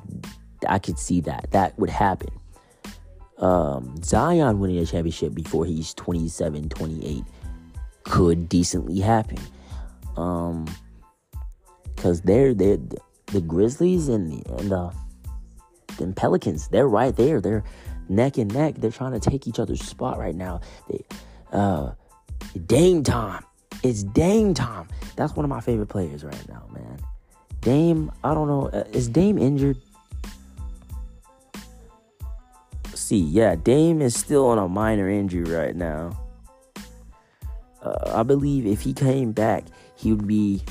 I 0.68 0.80
could 0.80 0.98
see 0.98 1.22
that 1.22 1.52
that 1.52 1.78
would 1.78 1.90
happen. 1.90 2.30
Um, 3.38 3.96
Zion 4.04 4.60
winning 4.60 4.80
a 4.80 4.86
championship 4.86 5.36
before 5.36 5.66
he's 5.66 5.94
27, 5.94 6.70
28 6.70 7.24
could 8.04 8.50
decently 8.50 9.00
happen. 9.00 9.38
Um, 10.16 10.66
because 11.96 12.22
they're 12.22 12.54
they're 12.54 12.78
the 13.28 13.42
Grizzlies 13.42 14.08
and 14.08 14.32
the 14.32 14.56
and 14.58 14.72
the, 14.72 14.94
the 15.98 16.08
Pelicans, 16.14 16.68
they're 16.70 16.88
right 16.88 17.16
there. 17.16 17.42
They're 17.42 17.64
neck 18.10 18.38
and 18.38 18.54
neck. 18.54 18.76
They're 18.78 18.92
trying 18.92 19.20
to 19.20 19.20
take 19.20 19.48
each 19.48 19.60
other's 19.60 19.82
spot 19.82 20.18
right 20.18 20.36
now. 20.36 20.62
They, 20.90 21.06
uh, 21.52 21.92
Dame 22.66 23.04
time 23.04 23.44
it's 23.84 24.04
Dame 24.04 24.54
time. 24.54 24.88
That's 25.16 25.36
one 25.36 25.44
of 25.44 25.50
my 25.50 25.62
favorite 25.62 25.88
players 25.88 26.24
right 26.24 26.50
now, 26.50 26.64
man. 26.74 27.00
Dame, 27.62 28.12
I 28.24 28.34
don't 28.34 28.48
know. 28.48 28.68
Uh, 28.68 28.84
is 28.92 29.08
Dame 29.08 29.38
injured? 29.38 29.78
See, 32.94 33.20
yeah, 33.20 33.56
Dame 33.56 34.02
is 34.02 34.16
still 34.16 34.48
on 34.48 34.58
a 34.58 34.68
minor 34.68 35.10
injury 35.10 35.44
right 35.44 35.76
now. 35.76 36.18
Uh, 37.82 38.12
I 38.16 38.24
believe 38.24 38.66
if 38.66 38.82
he 38.82 38.94
came 38.94 39.32
back, 39.32 39.64
he 39.96 40.12
would 40.12 40.28
be 40.28 40.62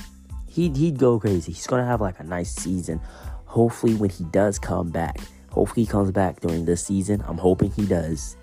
he'd 0.48 0.76
he'd 0.76 0.98
go 0.98 1.18
crazy. 1.18 1.52
He's 1.52 1.66
gonna 1.66 1.86
have 1.86 2.00
like 2.00 2.20
a 2.20 2.24
nice 2.24 2.52
season. 2.54 3.00
Hopefully, 3.46 3.94
when 3.94 4.10
he 4.10 4.24
does 4.24 4.58
come 4.58 4.90
back, 4.90 5.18
hopefully 5.56 5.84
he 5.84 5.90
comes 5.90 6.12
back 6.12 6.40
during 6.40 6.66
this 6.66 6.84
season. 6.84 7.24
I'm 7.26 7.38
hoping 7.38 7.72
he 7.72 7.86
does. 7.86 8.36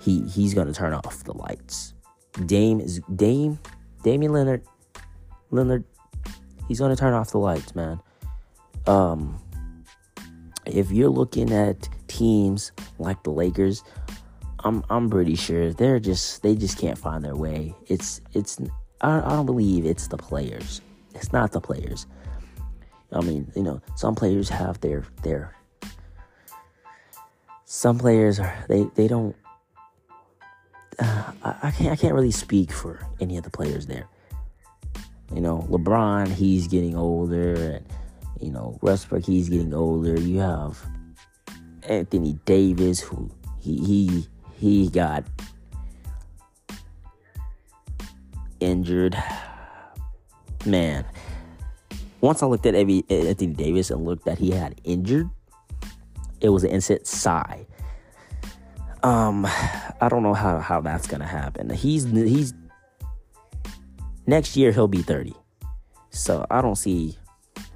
He 0.00 0.22
he's 0.28 0.54
gonna 0.54 0.72
turn 0.72 0.92
off 0.92 1.24
the 1.24 1.32
lights. 1.32 1.94
Dame 2.46 2.78
is 2.78 3.00
Dame, 3.16 3.58
Damian 4.04 4.32
Leonard 4.32 4.62
Leonard 5.50 5.84
He's 6.68 6.78
gonna 6.78 6.94
turn 6.94 7.14
off 7.14 7.32
the 7.32 7.38
lights, 7.38 7.74
man. 7.74 8.00
Um, 8.86 9.42
if 10.66 10.92
you're 10.92 11.08
looking 11.10 11.52
at 11.52 11.88
teams 12.06 12.70
like 13.00 13.24
the 13.24 13.30
Lakers, 13.30 13.82
I'm 14.60 14.84
I'm 14.88 15.10
pretty 15.10 15.34
sure 15.34 15.72
they're 15.72 15.98
just 15.98 16.44
they 16.44 16.54
just 16.54 16.78
can't 16.78 16.96
find 16.96 17.24
their 17.24 17.34
way. 17.34 17.74
It's 17.88 18.20
it's 18.34 18.60
I, 19.00 19.18
I 19.18 19.30
don't 19.30 19.46
believe 19.46 19.84
it's 19.84 20.06
the 20.06 20.16
players. 20.16 20.80
It's 21.12 21.32
not 21.32 21.50
the 21.50 21.60
players. 21.60 22.06
I 23.10 23.20
mean, 23.22 23.50
you 23.56 23.64
know, 23.64 23.82
some 23.96 24.14
players 24.14 24.48
have 24.48 24.80
their 24.80 25.02
their 25.24 25.56
some 27.72 28.00
players 28.00 28.40
are 28.40 28.64
they 28.68 28.82
they 28.96 29.06
don't 29.06 29.36
uh, 30.98 31.32
I, 31.44 31.54
I 31.62 31.70
can't 31.70 31.92
I 31.92 31.96
can't 31.96 32.14
really 32.14 32.32
speak 32.32 32.72
for 32.72 33.06
any 33.20 33.36
of 33.36 33.44
the 33.44 33.50
players 33.50 33.86
there. 33.86 34.08
You 35.32 35.40
know, 35.40 35.68
LeBron, 35.70 36.32
he's 36.32 36.66
getting 36.66 36.96
older 36.96 37.54
and 37.54 37.86
you 38.40 38.50
know, 38.50 38.76
Westbrook, 38.82 39.24
he's 39.24 39.48
getting 39.48 39.72
older. 39.72 40.18
You 40.18 40.40
have 40.40 40.84
Anthony 41.84 42.40
Davis 42.44 42.98
who 42.98 43.30
he 43.60 43.78
he 43.78 44.26
he 44.58 44.88
got 44.88 45.22
injured. 48.58 49.16
Man, 50.66 51.04
once 52.20 52.42
I 52.42 52.46
looked 52.46 52.66
at 52.66 52.74
Anthony 52.74 53.46
Davis 53.54 53.92
and 53.92 54.04
looked 54.04 54.24
that 54.24 54.38
he 54.38 54.50
had 54.50 54.80
injured, 54.82 55.30
it 56.40 56.48
was 56.48 56.64
an 56.64 56.70
instant 56.70 57.06
sigh. 57.06 57.66
Um, 59.02 59.46
I 59.46 60.08
don't 60.08 60.22
know 60.22 60.34
how, 60.34 60.58
how 60.58 60.80
that's 60.80 61.06
gonna 61.06 61.26
happen. 61.26 61.70
He's 61.70 62.04
he's 62.04 62.54
next 64.26 64.56
year 64.56 64.72
he'll 64.72 64.88
be 64.88 65.02
30. 65.02 65.34
So 66.10 66.46
I 66.50 66.60
don't 66.60 66.76
see 66.76 67.16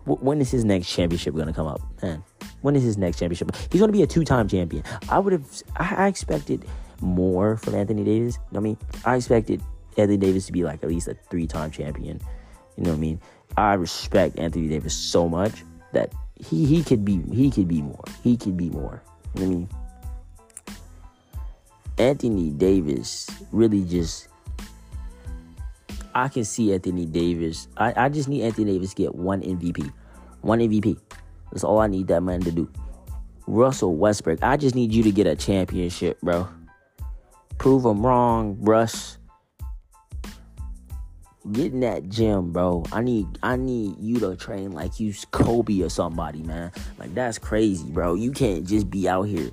when 0.04 0.40
is 0.40 0.50
his 0.50 0.64
next 0.64 0.92
championship 0.92 1.34
gonna 1.34 1.52
come 1.52 1.66
up, 1.66 1.80
man. 2.02 2.22
When 2.60 2.76
is 2.76 2.82
his 2.82 2.98
next 2.98 3.18
championship? 3.18 3.50
He's 3.70 3.80
gonna 3.80 3.92
be 3.92 4.02
a 4.02 4.06
two-time 4.06 4.48
champion. 4.48 4.82
I 5.08 5.18
would 5.18 5.32
have 5.32 5.62
I, 5.76 6.08
expected 6.08 6.64
more 7.00 7.56
from 7.56 7.74
Anthony 7.74 8.04
Davis. 8.04 8.38
I 8.54 8.60
mean, 8.60 8.76
I 9.04 9.16
expected 9.16 9.62
Anthony 9.96 10.18
Davis 10.18 10.46
to 10.46 10.52
be 10.52 10.64
like 10.64 10.82
at 10.82 10.90
least 10.90 11.08
a 11.08 11.14
three-time 11.14 11.70
champion. 11.70 12.20
You 12.76 12.84
know 12.84 12.90
what 12.90 12.96
I 12.96 13.00
mean? 13.00 13.20
I 13.56 13.74
respect 13.74 14.38
Anthony 14.38 14.68
Davis 14.68 14.94
so 14.94 15.28
much 15.28 15.64
that 15.92 16.12
he 16.36 16.66
he 16.66 16.82
could 16.82 17.04
be 17.04 17.22
he 17.32 17.50
could 17.50 17.68
be 17.68 17.82
more. 17.82 18.04
He 18.22 18.36
could 18.36 18.56
be 18.56 18.70
more. 18.70 19.02
I 19.36 19.40
mean? 19.40 19.68
Anthony 21.98 22.50
Davis 22.50 23.30
really 23.52 23.84
just 23.84 24.28
I 26.14 26.28
can 26.28 26.44
see 26.44 26.72
Anthony 26.72 27.06
Davis. 27.06 27.68
I, 27.76 28.04
I 28.04 28.08
just 28.08 28.28
need 28.28 28.42
Anthony 28.42 28.72
Davis 28.72 28.94
to 28.94 29.02
get 29.02 29.14
one 29.14 29.42
MVP. 29.42 29.92
One 30.42 30.60
MVP. 30.60 30.98
That's 31.50 31.64
all 31.64 31.80
I 31.80 31.88
need 31.88 32.06
that 32.08 32.22
man 32.22 32.40
to 32.40 32.52
do. 32.52 32.70
Russell 33.46 33.94
Westbrook, 33.96 34.42
I 34.42 34.56
just 34.56 34.74
need 34.74 34.92
you 34.92 35.02
to 35.02 35.10
get 35.10 35.26
a 35.26 35.36
championship, 35.36 36.20
bro. 36.20 36.48
Prove 37.58 37.84
him 37.84 38.04
wrong, 38.04 38.56
Russ. 38.60 39.18
Get 41.52 41.72
in 41.72 41.80
that 41.80 42.08
gym, 42.08 42.52
bro. 42.52 42.84
I 42.90 43.02
need 43.02 43.38
I 43.42 43.56
need 43.56 43.96
you 44.00 44.18
to 44.20 44.34
train 44.34 44.72
like 44.72 44.98
you 44.98 45.12
Kobe 45.30 45.82
or 45.82 45.90
somebody, 45.90 46.42
man. 46.42 46.72
Like 46.98 47.14
that's 47.14 47.36
crazy, 47.36 47.84
bro. 47.90 48.14
You 48.14 48.32
can't 48.32 48.66
just 48.66 48.88
be 48.88 49.06
out 49.06 49.24
here 49.24 49.50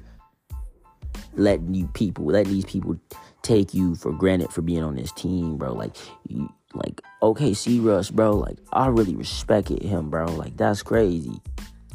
letting 1.34 1.74
you 1.74 1.88
people, 1.88 2.26
letting 2.26 2.54
these 2.54 2.66
people 2.66 2.98
take 3.42 3.74
you 3.74 3.96
for 3.96 4.14
granted 4.14 4.52
for 4.52 4.62
being 4.62 4.84
on 4.84 4.96
this 4.96 5.12
team, 5.12 5.58
bro. 5.58 5.74
Like 5.74 5.98
you 6.30 6.50
like 6.74 7.02
OKC 7.22 7.84
Russ, 7.84 8.10
bro. 8.10 8.38
Like 8.38 8.58
I 8.72 8.88
really 8.88 9.16
respect 9.16 9.70
it, 9.70 9.84
him, 9.84 10.10
bro. 10.10 10.28
Like 10.28 10.56
that's 10.56 10.82
crazy. 10.84 11.42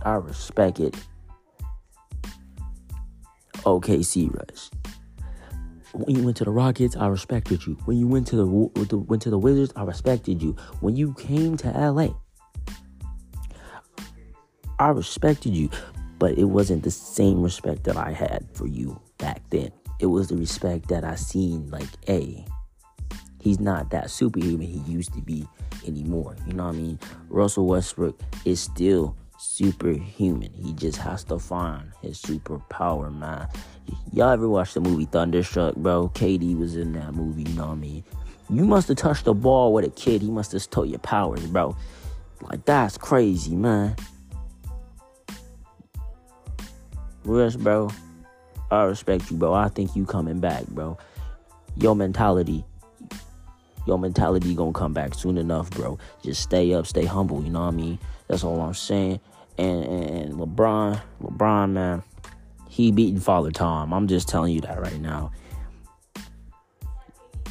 I 0.02 0.16
respect 0.16 0.78
it. 0.78 0.94
OKC 3.64 4.32
Russ 4.32 4.70
when 5.98 6.16
you 6.16 6.24
went 6.24 6.36
to 6.38 6.44
the 6.44 6.50
Rockets, 6.50 6.96
I 6.96 7.06
respected 7.06 7.66
you. 7.66 7.74
When 7.84 7.98
you 7.98 8.06
went 8.06 8.26
to 8.28 8.36
the, 8.36 8.46
went 8.46 9.22
to 9.22 9.30
the 9.30 9.38
Wizards, 9.38 9.72
I 9.76 9.82
respected 9.84 10.42
you. 10.42 10.56
When 10.80 10.96
you 10.96 11.14
came 11.14 11.56
to 11.58 11.68
LA, 11.70 12.08
I 14.78 14.88
respected 14.88 15.54
you, 15.54 15.70
but 16.18 16.36
it 16.36 16.44
wasn't 16.44 16.82
the 16.82 16.90
same 16.90 17.42
respect 17.42 17.84
that 17.84 17.96
I 17.96 18.12
had 18.12 18.46
for 18.52 18.66
you 18.66 19.00
back 19.18 19.42
then. 19.50 19.70
It 19.98 20.06
was 20.06 20.28
the 20.28 20.36
respect 20.36 20.88
that 20.88 21.04
I 21.04 21.14
seen 21.14 21.70
like, 21.70 21.88
hey, 22.06 22.44
he's 23.40 23.58
not 23.58 23.90
that 23.90 24.10
superhuman 24.10 24.66
he 24.66 24.80
used 24.80 25.14
to 25.14 25.22
be 25.22 25.48
anymore. 25.86 26.36
You 26.46 26.52
know 26.52 26.64
what 26.64 26.74
I 26.74 26.78
mean? 26.78 26.98
Russell 27.30 27.66
Westbrook 27.66 28.20
is 28.44 28.60
still 28.60 29.16
superhuman. 29.38 30.52
He 30.52 30.72
just 30.72 30.98
has 30.98 31.24
to 31.24 31.38
find 31.38 31.92
his 32.02 32.20
superpower, 32.20 33.14
man. 33.16 33.48
Y'all 34.12 34.30
ever 34.30 34.48
watch 34.48 34.74
the 34.74 34.80
movie 34.80 35.04
Thunderstruck, 35.06 35.76
bro? 35.76 36.10
KD 36.14 36.58
was 36.58 36.76
in 36.76 36.92
that 36.92 37.14
movie, 37.14 37.42
you 37.42 37.56
know 37.56 37.66
what 37.66 37.72
I 37.72 37.76
mean? 37.76 38.04
You 38.48 38.64
must 38.64 38.88
have 38.88 38.96
touched 38.96 39.24
the 39.24 39.34
ball 39.34 39.72
with 39.72 39.84
a 39.84 39.90
kid. 39.90 40.22
He 40.22 40.30
must 40.30 40.52
have 40.52 40.62
stole 40.62 40.86
your 40.86 41.00
powers, 41.00 41.44
bro. 41.46 41.76
Like, 42.42 42.64
that's 42.64 42.96
crazy, 42.96 43.56
man. 43.56 43.96
Russ, 47.24 47.56
bro, 47.56 47.90
I 48.70 48.84
respect 48.84 49.30
you, 49.30 49.36
bro. 49.36 49.52
I 49.52 49.68
think 49.68 49.96
you 49.96 50.06
coming 50.06 50.38
back, 50.38 50.64
bro. 50.68 50.96
Your 51.76 51.96
mentality, 51.96 52.64
your 53.86 53.98
mentality 53.98 54.54
gonna 54.54 54.72
come 54.72 54.92
back 54.92 55.14
soon 55.14 55.36
enough, 55.36 55.68
bro. 55.70 55.98
Just 56.22 56.42
stay 56.42 56.72
up, 56.72 56.86
stay 56.86 57.04
humble, 57.04 57.42
you 57.42 57.50
know 57.50 57.62
what 57.62 57.74
I 57.74 57.76
mean? 57.76 57.98
That's 58.28 58.44
all 58.44 58.60
I'm 58.60 58.74
saying. 58.74 59.20
And, 59.58 59.84
and, 59.84 60.10
and 60.10 60.34
LeBron, 60.34 61.00
LeBron, 61.22 61.70
man, 61.72 62.02
he 62.68 62.92
beating 62.92 63.20
Father 63.20 63.50
Tom. 63.50 63.92
I'm 63.92 64.06
just 64.06 64.28
telling 64.28 64.52
you 64.52 64.60
that 64.62 64.80
right 64.80 65.00
now. 65.00 65.32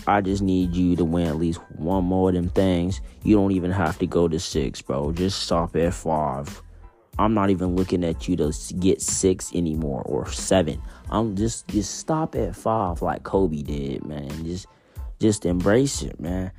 I 0.08 0.22
just 0.22 0.44
need 0.44 0.76
you 0.76 0.96
to 0.98 1.06
win 1.06 1.28
at 1.28 1.38
least 1.38 1.60
one 1.78 2.04
more 2.04 2.30
of 2.30 2.36
them 2.36 2.50
things. 2.50 3.02
You 3.24 3.36
don't 3.36 3.52
even 3.52 3.72
have 3.72 3.98
to 4.00 4.06
go 4.06 4.28
to 4.28 4.40
six, 4.40 4.82
bro. 4.82 5.12
Just 5.12 5.42
stop 5.42 5.76
at 5.76 5.94
five. 5.96 6.62
I'm 7.18 7.34
not 7.34 7.50
even 7.50 7.76
looking 7.76 8.04
at 8.04 8.28
you 8.28 8.36
to 8.38 8.54
get 8.80 9.02
six 9.02 9.54
anymore 9.56 10.04
or 10.04 10.30
seven. 10.30 10.82
I'm 11.10 11.36
just 11.36 11.68
just 11.70 11.98
stop 11.98 12.36
at 12.36 12.56
five 12.56 13.02
like 13.02 13.24
Kobe 13.24 13.62
did, 13.62 14.06
man. 14.06 14.30
Just 14.44 14.68
just 15.20 15.46
embrace 15.46 16.02
it, 16.02 16.20
man. 16.20 16.52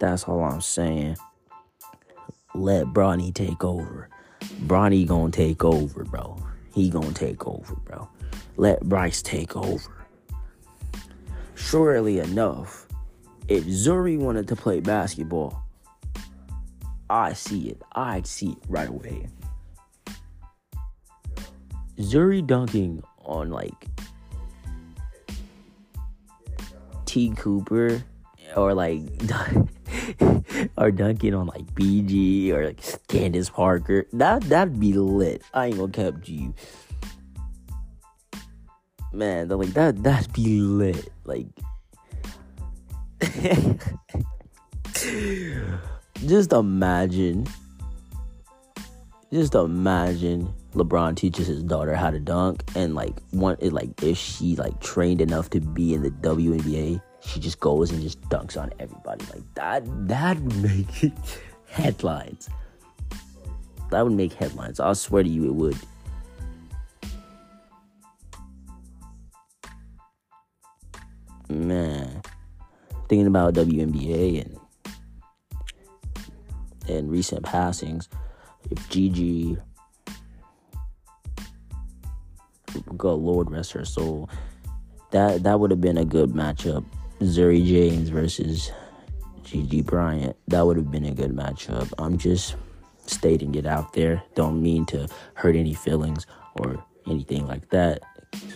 That's 0.00 0.24
all 0.24 0.42
I'm 0.42 0.60
saying. 0.60 1.16
Let 2.54 2.86
Bronny 2.86 3.34
take 3.34 3.64
over. 3.64 4.08
Bronny 4.66 5.06
gonna 5.06 5.30
take 5.30 5.64
over, 5.64 6.04
bro 6.04 6.38
he 6.74 6.90
gonna 6.90 7.12
take 7.12 7.46
over, 7.46 7.76
bro. 7.76 8.08
Let 8.56 8.80
Bryce 8.82 9.22
take 9.22 9.56
over. 9.56 10.06
Surely 11.54 12.18
enough, 12.18 12.88
if 13.48 13.64
Zuri 13.64 14.18
wanted 14.18 14.48
to 14.48 14.56
play 14.56 14.80
basketball, 14.80 15.62
I 17.08 17.32
see 17.32 17.68
it. 17.68 17.80
I'd 17.92 18.26
see 18.26 18.50
it 18.50 18.58
right 18.68 18.88
away. 18.88 19.28
Zuri 21.98 22.44
dunking 22.44 23.02
on 23.24 23.50
like 23.50 23.86
T. 27.04 27.32
Cooper 27.36 28.02
or 28.56 28.74
like 28.74 29.00
or 30.76 30.90
dunking 30.90 31.34
on 31.34 31.46
like 31.46 31.66
BG 31.74 32.50
or 32.50 32.66
like 32.66 32.80
Candace 33.08 33.50
Parker. 33.50 34.06
That 34.12 34.42
that'd 34.42 34.78
be 34.80 34.92
lit. 34.92 35.42
I 35.52 35.66
ain't 35.66 35.76
gonna 35.78 35.92
kept 35.92 36.28
you. 36.28 36.54
Man, 39.12 39.48
like 39.48 39.74
that 39.74 40.02
that'd 40.02 40.32
be 40.32 40.60
lit. 40.60 41.10
Like 41.24 41.46
just 46.26 46.52
imagine 46.52 47.46
just 49.32 49.54
imagine 49.54 50.52
LeBron 50.74 51.16
teaches 51.16 51.46
his 51.46 51.62
daughter 51.62 51.94
how 51.94 52.10
to 52.10 52.18
dunk 52.18 52.62
and 52.74 52.94
like 52.94 53.14
one 53.30 53.56
like 53.60 54.02
if 54.02 54.18
she 54.18 54.56
like 54.56 54.80
trained 54.80 55.20
enough 55.20 55.50
to 55.50 55.60
be 55.60 55.94
in 55.94 56.02
the 56.02 56.10
WNBA 56.10 57.00
she 57.26 57.40
just 57.40 57.60
goes 57.60 57.90
and 57.90 58.02
just 58.02 58.20
dunks 58.28 58.60
on 58.60 58.72
everybody. 58.78 59.24
Like 59.26 59.54
that 59.54 60.08
that 60.08 60.38
would 60.40 60.62
make 60.62 61.12
headlines. 61.66 62.48
That 63.90 64.02
would 64.02 64.12
make 64.12 64.32
headlines. 64.32 64.80
I'll 64.80 64.94
swear 64.94 65.22
to 65.22 65.28
you 65.28 65.46
it 65.46 65.54
would. 65.54 65.76
Man. 71.48 72.22
Thinking 73.08 73.26
about 73.26 73.54
WNBA 73.54 74.44
and 74.44 74.58
and 76.88 77.10
recent 77.10 77.42
passings. 77.44 78.08
If 78.70 78.88
Gigi, 78.88 79.56
God 82.96 83.20
Lord 83.20 83.50
rest 83.50 83.72
her 83.72 83.84
soul, 83.84 84.28
that 85.10 85.42
that 85.42 85.60
would 85.60 85.70
have 85.70 85.80
been 85.80 85.98
a 85.98 86.04
good 86.04 86.30
matchup. 86.30 86.84
Zuri 87.20 87.64
James 87.64 88.08
versus 88.08 88.70
Gigi 89.44 89.82
Bryant. 89.82 90.36
That 90.48 90.66
would 90.66 90.76
have 90.76 90.90
been 90.90 91.06
a 91.06 91.14
good 91.14 91.32
matchup. 91.32 91.92
I'm 91.98 92.18
just 92.18 92.56
stating 93.06 93.54
it 93.54 93.66
out 93.66 93.92
there. 93.92 94.22
Don't 94.34 94.62
mean 94.62 94.86
to 94.86 95.08
hurt 95.34 95.56
any 95.56 95.74
feelings 95.74 96.26
or 96.60 96.84
anything 97.06 97.46
like 97.46 97.68
that. 97.70 98.02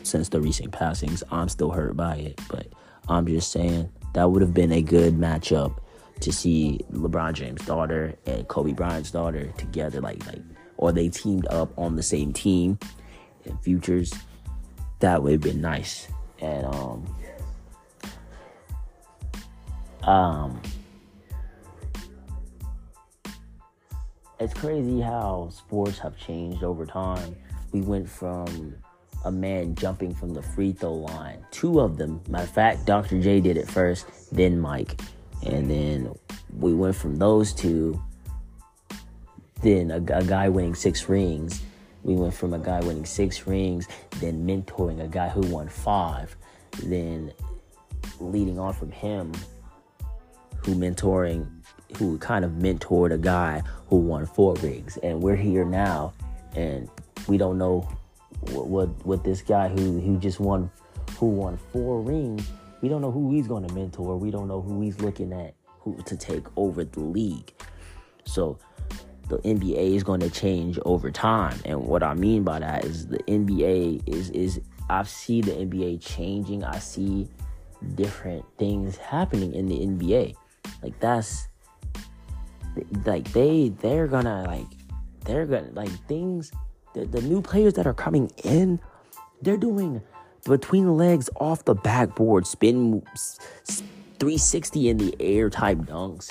Since 0.03 0.31
the 0.31 0.41
recent 0.41 0.73
passings, 0.73 1.23
I'm 1.31 1.49
still 1.49 1.71
hurt 1.71 1.97
by 1.97 2.17
it, 2.17 2.41
but 2.49 2.67
I'm 3.09 3.27
just 3.27 3.53
saying 3.53 3.91
that 4.15 4.31
would 4.31 4.43
have 4.43 4.55
been 4.55 4.73
a 4.73 4.83
good 4.83 5.15
matchup 5.15 5.79
to 6.21 6.33
see 6.33 6.81
LeBron 6.93 7.35
James' 7.35 7.65
daughter 7.65 8.15
and 8.27 8.49
Kobe 8.49 8.73
Bryant's 8.73 9.11
daughter 9.11 9.53
together, 9.57 10.01
like 10.01 10.25
like, 10.27 10.43
or 10.77 10.91
they 10.93 11.09
teamed 11.09 11.47
up 11.49 11.77
on 11.79 11.95
the 11.95 12.03
same 12.03 12.33
team 12.33 12.79
in 13.45 13.57
futures. 13.59 14.13
That 15.01 15.23
would 15.23 15.33
have 15.33 15.41
been 15.41 15.61
nice. 15.61 16.09
And 16.41 16.67
um, 16.67 17.07
um, 20.09 20.61
it's 24.41 24.55
crazy 24.55 25.01
how 25.01 25.51
sports 25.53 25.99
have 25.99 26.17
changed 26.17 26.63
over 26.63 26.87
time. 26.87 27.37
We 27.73 27.83
went 27.83 28.09
from 28.09 28.75
a 29.27 29.31
man 29.31 29.75
jumping 29.75 30.15
from 30.15 30.33
the 30.33 30.41
free 30.41 30.73
throw 30.73 30.95
line. 30.95 31.45
Two 31.51 31.81
of 31.81 31.99
them. 31.99 32.23
Matter 32.27 32.45
of 32.45 32.51
fact, 32.51 32.87
Dr. 32.87 33.21
J 33.21 33.41
did 33.41 33.59
it 33.59 33.69
first, 33.69 34.07
then 34.35 34.59
Mike. 34.59 34.99
And 35.47 35.71
then 35.71 36.15
we 36.57 36.73
went 36.73 36.97
from 36.97 37.17
those 37.17 37.53
two, 37.53 38.03
then 39.63 39.91
a, 39.91 39.97
a 39.97 40.25
guy 40.25 40.49
winning 40.49 40.75
six 40.75 41.07
rings. 41.11 41.61
We 42.03 42.15
went 42.15 42.33
from 42.33 42.55
a 42.55 42.59
guy 42.59 42.81
winning 42.81 43.05
six 43.05 43.47
rings, 43.47 43.87
then 44.21 44.47
mentoring 44.47 45.05
a 45.05 45.09
guy 45.09 45.29
who 45.29 45.43
won 45.43 45.69
five, 45.69 46.35
then 46.85 47.35
leading 48.21 48.59
on 48.59 48.73
from 48.73 48.91
him, 48.91 49.33
mentoring, 50.75 51.49
who 51.97 52.19
kind 52.19 52.45
of 52.45 52.53
mentored 52.53 53.13
a 53.13 53.19
guy 53.19 53.63
who 53.89 53.97
won 53.97 54.27
four 54.27 54.55
rings. 54.57 54.99
And 55.03 55.23
we're 55.23 55.37
here 55.37 55.65
now, 55.65 56.13
and 56.55 56.89
we 57.27 57.39
don't 57.39 57.59
know 57.59 57.89
what 58.51 58.67
what, 58.67 58.89
what 59.07 59.25
this 59.25 59.43
guy 59.43 59.69
who 59.69 60.01
who 60.01 60.19
just 60.19 60.41
won 60.41 60.71
who 61.19 61.27
won 61.27 61.59
four 61.73 62.01
rings. 62.01 62.49
We 62.81 62.89
don't 62.89 63.03
know 63.03 63.11
who 63.11 63.33
he's 63.33 63.49
going 63.49 63.67
to 63.67 63.75
mentor. 63.75 64.17
We 64.17 64.31
don't 64.31 64.47
know 64.47 64.61
who 64.61 64.81
he's 64.81 65.01
looking 65.01 65.33
at 65.33 65.55
who 65.81 66.01
to 66.05 66.17
take 66.17 66.45
over 66.57 66.85
the 66.85 67.01
league. 67.01 67.53
So 68.25 68.59
the 69.29 69.39
NBA 69.39 69.97
is 69.97 70.05
going 70.05 70.21
to 70.21 70.31
change 70.31 70.79
over 70.85 71.11
time, 71.11 71.59
and 71.65 71.85
what 71.85 72.03
I 72.03 72.15
mean 72.15 72.45
by 72.45 72.61
that 72.61 72.85
is 72.85 73.07
the 73.07 73.19
NBA 73.25 74.09
is 74.09 74.31
is 74.31 74.61
I 74.91 75.03
see 75.03 75.41
the 75.41 75.53
NBA 75.53 76.01
changing. 76.01 76.65
I 76.65 76.79
see 76.79 77.29
different 77.95 78.45
things 78.59 78.97
happening 78.97 79.55
in 79.55 79.67
the 79.67 79.81
NBA. 79.81 80.35
Like 80.83 80.99
that's 81.01 81.49
like 83.05 83.31
they 83.33 83.71
they're 83.81 84.07
gonna 84.07 84.45
like 84.45 84.67
they're 85.25 85.47
gonna 85.47 85.71
like 85.73 85.91
things 86.07 86.53
the, 86.95 87.05
the 87.05 87.23
new 87.23 87.43
players 87.43 87.75
that 87.75 87.87
are 87.87 87.95
coming 87.95 88.31
in, 88.45 88.81
they're 89.43 89.57
doing 89.57 90.03
between 90.45 90.97
legs 90.97 91.29
off 91.37 91.65
the 91.65 91.75
backboard 91.75 92.47
spin 92.47 92.79
moves, 92.79 93.39
360 94.19 94.89
in 94.89 94.97
the 94.97 95.15
air 95.21 95.51
type 95.51 95.79
dunks, 95.79 96.31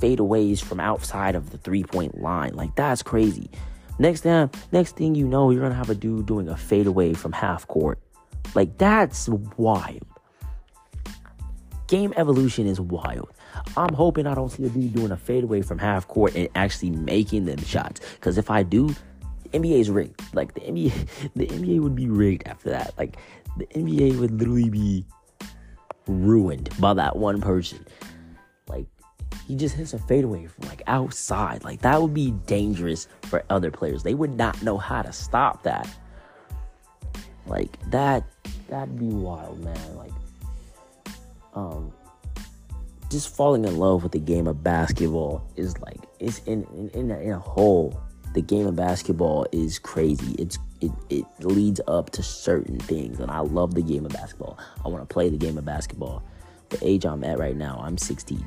fadeaways 0.00 0.62
from 0.62 0.80
outside 0.80 1.34
of 1.34 1.50
the 1.50 1.58
three 1.58 1.84
point 1.84 2.20
line. 2.20 2.54
Like 2.54 2.74
that's 2.76 3.02
crazy. 3.02 3.50
Next 3.98 4.22
time, 4.22 4.50
next 4.72 4.96
thing 4.96 5.14
you 5.14 5.26
know, 5.26 5.50
you're 5.50 5.62
gonna 5.62 5.74
have 5.74 5.90
a 5.90 5.94
dude 5.94 6.26
doing 6.26 6.48
a 6.48 6.56
fadeaway 6.56 7.12
from 7.14 7.32
half 7.32 7.66
court. 7.66 7.98
Like 8.54 8.78
that's 8.78 9.28
wild. 9.56 10.06
Game 11.88 12.14
evolution 12.16 12.66
is 12.66 12.80
wild. 12.80 13.30
I'm 13.76 13.94
hoping 13.94 14.26
I 14.26 14.34
don't 14.34 14.50
see 14.50 14.64
a 14.64 14.68
dude 14.68 14.94
doing 14.94 15.12
a 15.12 15.16
fadeaway 15.16 15.62
from 15.62 15.78
half 15.78 16.08
court 16.08 16.34
and 16.34 16.48
actually 16.54 16.90
making 16.90 17.44
them 17.44 17.62
shots. 17.64 18.00
Because 18.14 18.38
if 18.38 18.50
I 18.50 18.62
do, 18.62 18.94
NBA 19.52 19.80
is 19.80 19.90
rigged. 19.90 20.20
Like 20.34 20.54
the 20.54 20.60
NBA, 20.60 21.32
the 21.36 21.46
NBA 21.46 21.80
would 21.80 21.94
be 21.94 22.08
rigged 22.08 22.46
after 22.46 22.70
that. 22.70 22.94
Like 22.98 23.16
the 23.56 23.66
NBA 23.66 24.18
would 24.18 24.32
literally 24.32 24.70
be 24.70 25.04
ruined 26.06 26.70
by 26.78 26.94
that 26.94 27.16
one 27.16 27.40
person. 27.40 27.86
Like 28.68 28.86
he 29.46 29.56
just 29.56 29.74
hits 29.74 29.92
a 29.94 29.98
fadeaway 29.98 30.46
from 30.46 30.68
like 30.68 30.82
outside. 30.86 31.64
Like 31.64 31.82
that 31.82 32.00
would 32.00 32.14
be 32.14 32.32
dangerous 32.46 33.08
for 33.22 33.44
other 33.50 33.70
players. 33.70 34.02
They 34.02 34.14
would 34.14 34.36
not 34.36 34.62
know 34.62 34.78
how 34.78 35.02
to 35.02 35.12
stop 35.12 35.62
that. 35.64 35.88
Like 37.46 37.78
that, 37.90 38.24
that'd 38.68 38.98
be 38.98 39.06
wild, 39.06 39.62
man. 39.64 39.96
Like, 39.96 40.12
um, 41.54 41.92
just 43.10 43.34
falling 43.34 43.64
in 43.64 43.76
love 43.76 44.02
with 44.02 44.12
the 44.12 44.20
game 44.20 44.46
of 44.46 44.62
basketball 44.62 45.44
is 45.56 45.76
like 45.78 46.00
it's 46.20 46.38
in 46.40 46.64
in 46.74 46.90
in 46.90 47.10
a, 47.10 47.18
in 47.18 47.32
a 47.32 47.38
whole 47.38 48.00
the 48.32 48.40
game 48.40 48.66
of 48.66 48.76
basketball 48.76 49.46
is 49.52 49.78
crazy. 49.78 50.34
It's 50.38 50.58
it, 50.80 50.92
it 51.10 51.26
leads 51.40 51.80
up 51.88 52.10
to 52.10 52.22
certain 52.22 52.78
things, 52.78 53.20
and 53.20 53.30
I 53.30 53.40
love 53.40 53.74
the 53.74 53.82
game 53.82 54.06
of 54.06 54.12
basketball. 54.12 54.58
I 54.84 54.88
want 54.88 55.06
to 55.06 55.12
play 55.12 55.28
the 55.28 55.36
game 55.36 55.58
of 55.58 55.64
basketball. 55.64 56.22
The 56.70 56.78
age 56.82 57.04
I'm 57.04 57.24
at 57.24 57.38
right 57.38 57.56
now, 57.56 57.80
I'm 57.82 57.98
16. 57.98 58.44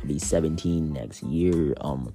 I'll 0.00 0.06
be 0.06 0.18
17 0.18 0.92
next 0.92 1.22
year. 1.22 1.74
Um, 1.82 2.12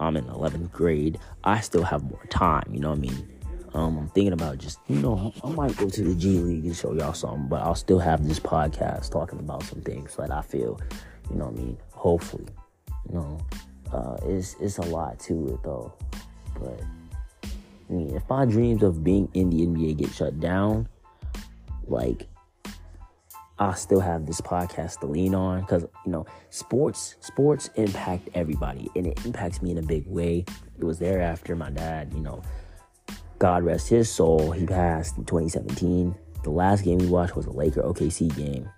I'm 0.00 0.16
in 0.16 0.24
11th 0.24 0.72
grade. 0.72 1.18
I 1.44 1.60
still 1.60 1.84
have 1.84 2.02
more 2.02 2.26
time. 2.28 2.68
You 2.72 2.80
know 2.80 2.90
what 2.90 2.98
I 2.98 3.02
mean? 3.02 3.33
Um, 3.74 3.98
I'm 3.98 4.08
thinking 4.08 4.32
about 4.32 4.58
just 4.58 4.78
you 4.88 4.96
know 4.96 5.32
I 5.42 5.50
might 5.50 5.76
go 5.76 5.88
to 5.88 6.02
the 6.02 6.14
G 6.14 6.38
League 6.38 6.64
and 6.64 6.76
show 6.76 6.94
y'all 6.94 7.12
something, 7.12 7.48
but 7.48 7.60
I'll 7.62 7.74
still 7.74 7.98
have 7.98 8.26
this 8.26 8.38
podcast 8.38 9.10
talking 9.10 9.40
about 9.40 9.64
some 9.64 9.80
things 9.80 10.16
that 10.16 10.30
I 10.30 10.42
feel, 10.42 10.80
you 11.30 11.36
know 11.36 11.46
what 11.46 11.60
I 11.60 11.62
mean. 11.64 11.78
Hopefully, 11.92 12.46
you 13.08 13.14
know 13.16 13.38
uh, 13.94 14.16
it's 14.24 14.56
it's 14.60 14.78
a 14.78 14.82
lot 14.82 15.18
to 15.20 15.54
it 15.54 15.62
though. 15.62 15.92
But 16.60 16.80
I 17.42 17.92
mean, 17.92 18.14
if 18.16 18.28
my 18.28 18.44
dreams 18.44 18.82
of 18.82 19.04
being 19.04 19.28
in 19.34 19.50
the 19.50 19.66
NBA 19.66 19.98
get 19.98 20.10
shut 20.10 20.40
down, 20.40 20.88
like 21.86 22.26
I 23.58 23.74
still 23.74 24.00
have 24.00 24.26
this 24.26 24.40
podcast 24.40 25.00
to 25.00 25.06
lean 25.06 25.34
on 25.34 25.60
because 25.60 25.84
you 26.04 26.10
know 26.10 26.26
sports 26.50 27.16
sports 27.20 27.70
impact 27.76 28.28
everybody 28.34 28.90
and 28.96 29.06
it 29.06 29.24
impacts 29.24 29.62
me 29.62 29.70
in 29.70 29.78
a 29.78 29.82
big 29.82 30.06
way. 30.06 30.44
It 30.78 30.84
was 30.84 30.98
there 30.98 31.20
after 31.20 31.54
my 31.54 31.70
dad, 31.70 32.12
you 32.12 32.20
know, 32.20 32.42
God 33.38 33.64
rest 33.64 33.88
his 33.88 34.10
soul, 34.10 34.52
he 34.52 34.66
passed 34.66 35.16
in 35.16 35.24
2017. 35.24 36.14
The 36.42 36.50
last 36.50 36.84
game 36.84 36.98
we 36.98 37.06
watched 37.06 37.36
was 37.36 37.46
a 37.46 37.50
Laker 37.50 37.82
OKC 37.82 38.34
game 38.36 38.68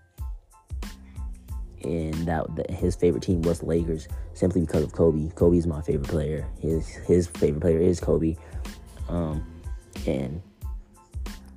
and 1.86 2.14
that, 2.26 2.70
his 2.70 2.96
favorite 2.96 3.22
team 3.22 3.42
was 3.42 3.60
the 3.60 3.66
Lakers 3.66 4.08
simply 4.34 4.60
because 4.62 4.82
of 4.82 4.92
Kobe. 4.92 5.30
Kobe's 5.34 5.66
my 5.66 5.80
favorite 5.80 6.08
player. 6.08 6.46
His 6.60 6.88
his 6.88 7.28
favorite 7.28 7.60
player 7.60 7.78
is 7.78 8.00
Kobe, 8.00 8.36
um, 9.08 9.46
and 10.06 10.42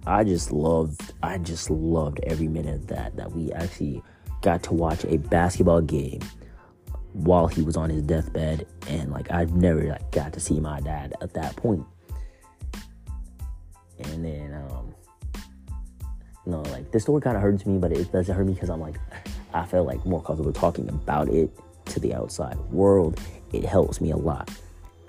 I 0.06 0.24
just 0.24 0.52
loved 0.52 1.14
I 1.24 1.38
just 1.40 1.70
loved 1.70 2.20
every 2.24 2.48
minute 2.48 2.76
of 2.76 2.88
that 2.88 3.16
that 3.18 3.32
we 3.32 3.52
actually 3.54 4.04
got 4.42 4.64
to 4.64 4.74
watch 4.74 5.04
a 5.06 5.18
basketball 5.18 5.82
game 5.82 6.22
while 7.14 7.48
he 7.48 7.64
was 7.64 7.76
on 7.76 7.90
his 7.90 8.04
deathbed, 8.04 8.68
and 8.88 9.12
like 9.12 9.32
I've 9.32 9.54
never 9.54 9.84
like, 9.84 10.12
got 10.12 10.34
to 10.34 10.40
see 10.40 10.60
my 10.60 10.80
dad 10.80 11.14
at 11.22 11.34
that 11.34 11.56
point. 11.56 11.86
And 14.26 14.26
then, 14.26 14.54
um, 14.70 14.94
know, 16.50 16.62
like 16.64 16.92
this 16.92 17.04
story 17.04 17.22
kind 17.22 17.38
of 17.38 17.44
hurts 17.44 17.66
me, 17.66 17.78
but 17.78 17.92
it 17.92 18.12
doesn't 18.12 18.36
hurt 18.36 18.46
me 18.46 18.54
because 18.54 18.70
I'm 18.70 18.82
like 18.82 19.00
I 19.54 19.66
feel 19.66 19.84
like 19.84 20.06
more 20.06 20.22
comfortable 20.22 20.54
talking 20.54 20.90
about 20.90 21.30
it 21.30 21.52
to 21.86 22.00
the 22.00 22.14
outside 22.14 22.58
world. 22.72 23.20
It 23.54 23.64
helps 23.64 24.02
me 24.02 24.12
a 24.12 24.18
lot. 24.18 24.50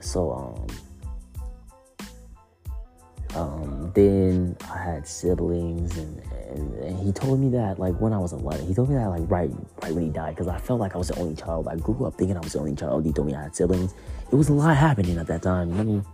So 0.01 0.33
um 0.33 0.67
um, 3.37 3.93
then 3.95 4.57
I 4.75 4.77
had 4.77 5.07
siblings, 5.07 5.97
and, 5.97 6.21
and, 6.49 6.75
and, 6.81 6.99
he 6.99 7.13
told 7.13 7.39
me 7.39 7.49
that 7.51 7.79
like 7.79 7.95
when 8.01 8.13
I 8.13 8.19
was 8.19 8.33
11, 8.33 8.67
he 8.67 8.75
told 8.75 8.89
me 8.89 8.97
that 8.97 9.07
like 9.07 9.23
right 9.31 9.49
right 9.85 9.95
when 9.95 10.03
he 10.03 10.11
died, 10.11 10.35
because 10.35 10.49
I 10.49 10.59
felt 10.59 10.81
like 10.81 10.97
I 10.97 10.99
was 10.99 11.09
the 11.09 11.19
only 11.21 11.37
child. 11.37 11.69
I 11.69 11.77
grew 11.77 12.07
up 12.07 12.17
thinking 12.17 12.37
I 12.37 12.41
was 12.41 12.55
the 12.55 12.59
only 12.59 12.75
child. 12.75 13.07
He 13.07 13.13
told 13.13 13.29
me 13.29 13.37
I 13.37 13.45
had 13.45 13.55
siblings. 13.55 13.95
It 14.33 14.35
was 14.35 14.49
a 14.49 14.53
lot 14.53 14.77
happening 14.77 15.17
at 15.17 15.29
that 15.29 15.43
time. 15.43 15.79
I 15.79 15.85
mean, 15.85 16.05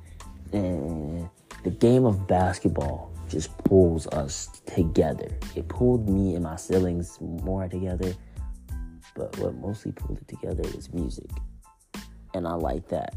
and 0.52 1.30
the 1.66 1.72
game 1.72 2.04
of 2.04 2.28
basketball 2.28 3.10
just 3.28 3.58
pulls 3.64 4.06
us 4.08 4.62
together. 4.66 5.26
It 5.56 5.66
pulled 5.66 6.08
me 6.08 6.36
and 6.36 6.44
my 6.44 6.54
siblings 6.54 7.18
more 7.20 7.66
together, 7.66 8.14
but 9.16 9.36
what 9.38 9.52
mostly 9.56 9.90
pulled 9.90 10.18
it 10.18 10.28
together 10.28 10.62
is 10.78 10.92
music. 10.94 11.28
And 12.34 12.46
I 12.46 12.54
like 12.54 12.86
that. 12.90 13.16